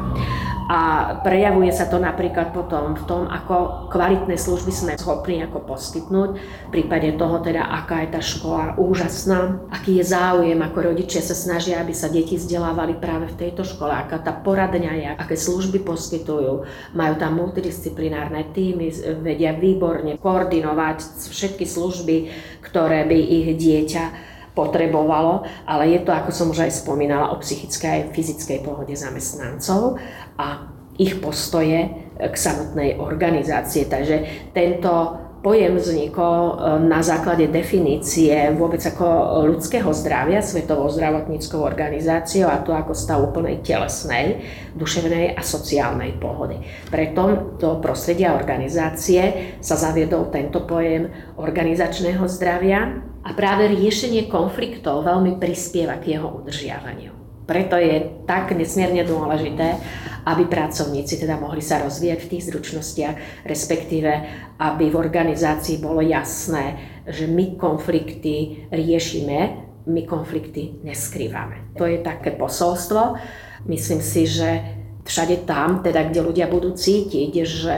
a 0.69 0.81
prejavuje 1.25 1.73
sa 1.73 1.89
to 1.89 1.97
napríklad 1.97 2.53
potom 2.53 2.93
v 2.93 3.05
tom, 3.09 3.25
ako 3.25 3.89
kvalitné 3.89 4.37
služby 4.37 4.69
sme 4.69 4.93
schopní 5.01 5.41
ako 5.41 5.65
poskytnúť, 5.65 6.31
v 6.37 6.71
prípade 6.71 7.17
toho 7.17 7.41
teda, 7.41 7.65
aká 7.73 8.05
je 8.05 8.09
tá 8.13 8.21
škola 8.21 8.77
úžasná, 8.77 9.65
aký 9.73 9.97
je 9.97 10.13
záujem, 10.13 10.61
ako 10.61 10.93
rodičia 10.93 11.25
sa 11.25 11.33
snažia, 11.33 11.81
aby 11.81 11.97
sa 11.97 12.13
deti 12.13 12.37
vzdelávali 12.37 13.01
práve 13.01 13.33
v 13.33 13.49
tejto 13.49 13.65
škole, 13.65 13.97
aká 13.97 14.21
tá 14.21 14.37
poradňa 14.37 14.93
je, 14.93 15.09
aké 15.17 15.35
služby 15.41 15.81
poskytujú, 15.81 16.69
majú 16.93 17.15
tam 17.17 17.41
multidisciplinárne 17.41 18.53
týmy, 18.53 18.93
vedia 19.25 19.57
výborne 19.57 20.21
koordinovať 20.21 21.33
všetky 21.33 21.65
služby, 21.65 22.17
ktoré 22.61 23.09
by 23.09 23.17
ich 23.17 23.49
dieťa 23.57 24.37
potrebovalo, 24.59 25.47
ale 25.63 25.95
je 25.95 26.03
to, 26.03 26.11
ako 26.11 26.35
som 26.35 26.51
už 26.51 26.67
aj 26.67 26.83
spomínala, 26.83 27.31
o 27.31 27.39
psychickej 27.39 27.87
aj 27.87 28.03
fyzickej 28.11 28.59
pohode 28.67 28.99
zamestnancov 28.99 30.03
a 30.35 30.67
ich 30.99 31.23
postoje 31.23 32.11
k 32.19 32.35
samotnej 32.35 32.99
organizácie. 32.99 33.87
Takže 33.87 34.51
tento 34.51 35.28
pojem 35.43 35.79
vznikol 35.79 36.43
e, 36.43 36.55
na 36.87 37.05
základe 37.05 37.47
definície 37.47 38.33
vôbec 38.57 38.83
ako 38.83 39.41
ľudského 39.47 39.89
zdravia 39.95 40.43
Svetovou 40.43 40.91
zdravotníckou 40.91 41.63
organizáciou 41.63 42.51
a 42.51 42.63
to 42.63 42.75
ako 42.75 42.93
stav 42.97 43.23
úplnej 43.23 43.63
telesnej, 43.63 44.43
duševnej 44.75 45.39
a 45.39 45.43
sociálnej 45.45 46.19
pohody. 46.19 46.59
Preto 46.91 47.55
do 47.61 47.79
prostredia 47.79 48.35
organizácie 48.35 49.55
sa 49.63 49.79
zaviedol 49.79 50.33
tento 50.35 50.67
pojem 50.67 51.11
organizačného 51.39 52.25
zdravia 52.27 52.99
a 53.23 53.31
práve 53.37 53.71
riešenie 53.71 54.27
konfliktov 54.27 55.07
veľmi 55.07 55.37
prispieva 55.37 56.01
k 56.01 56.19
jeho 56.19 56.29
udržiavaniu. 56.43 57.28
Preto 57.49 57.81
je 57.81 58.29
tak 58.29 58.53
nesmierne 58.53 59.09
dôležité, 59.09 59.81
aby 60.29 60.45
pracovníci 60.45 61.17
teda 61.17 61.41
mohli 61.41 61.65
sa 61.65 61.81
rozvíjať 61.81 62.19
v 62.21 62.31
tých 62.37 62.47
zručnostiach, 62.53 63.17
respektíve 63.49 64.13
aby 64.61 64.93
v 64.93 65.01
organizácii 65.01 65.81
bolo 65.81 66.05
jasné, 66.05 66.77
že 67.09 67.25
my 67.25 67.57
konflikty 67.57 68.69
riešime, 68.69 69.65
my 69.89 70.05
konflikty 70.05 70.77
neskrývame. 70.85 71.73
To 71.81 71.89
je 71.89 72.05
také 72.05 72.37
posolstvo. 72.37 73.17
Myslím 73.65 74.05
si, 74.05 74.29
že 74.29 74.77
všade 75.09 75.49
tam, 75.49 75.81
teda 75.81 76.13
kde 76.13 76.21
ľudia 76.21 76.45
budú 76.53 76.77
cítiť, 76.77 77.33
že 77.49 77.77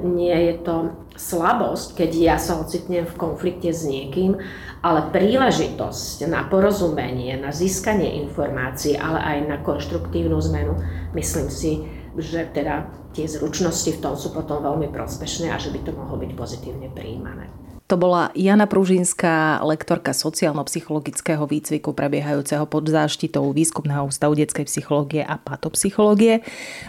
nie 0.00 0.32
je 0.32 0.54
to 0.64 0.76
slabosť, 1.20 2.00
keď 2.00 2.10
ja 2.16 2.36
sa 2.40 2.56
ocitnem 2.56 3.04
v 3.04 3.14
konflikte 3.20 3.68
s 3.68 3.84
niekým, 3.84 4.40
ale 4.82 5.14
príležitosť 5.14 6.26
na 6.26 6.42
porozumenie, 6.50 7.38
na 7.38 7.54
získanie 7.54 8.18
informácií, 8.26 8.98
ale 8.98 9.22
aj 9.22 9.38
na 9.46 9.56
konštruktívnu 9.62 10.36
zmenu, 10.52 10.74
myslím 11.14 11.48
si, 11.48 11.86
že 12.18 12.50
teda 12.50 12.90
tie 13.14 13.24
zručnosti 13.24 13.88
v 13.88 14.02
tom 14.02 14.18
sú 14.18 14.34
potom 14.34 14.60
veľmi 14.60 14.90
prospešné 14.90 15.54
a 15.54 15.56
že 15.56 15.70
by 15.70 15.80
to 15.86 15.94
mohlo 15.94 16.18
byť 16.18 16.30
pozitívne 16.34 16.90
prijímané. 16.92 17.48
To 17.90 18.00
bola 18.00 18.32
Jana 18.32 18.64
Pružinská, 18.64 19.60
lektorka 19.68 20.16
sociálno-psychologického 20.16 21.44
výcviku 21.44 21.92
prebiehajúceho 21.92 22.64
pod 22.64 22.88
záštitou 22.88 23.52
Výskumného 23.52 24.08
ústavu 24.08 24.32
detskej 24.32 24.64
psychológie 24.64 25.20
a 25.20 25.36
patopsychológie. 25.36 26.40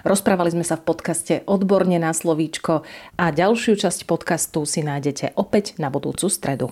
Rozprávali 0.08 0.56
sme 0.56 0.64
sa 0.64 0.80
v 0.80 0.88
podcaste 0.88 1.44
Odborne 1.44 2.00
na 2.00 2.16
slovíčko 2.16 2.88
a 3.20 3.26
ďalšiu 3.36 3.84
časť 3.84 4.08
podcastu 4.08 4.64
si 4.64 4.80
nájdete 4.80 5.36
opäť 5.36 5.76
na 5.76 5.92
budúcu 5.92 6.32
stredu. 6.32 6.72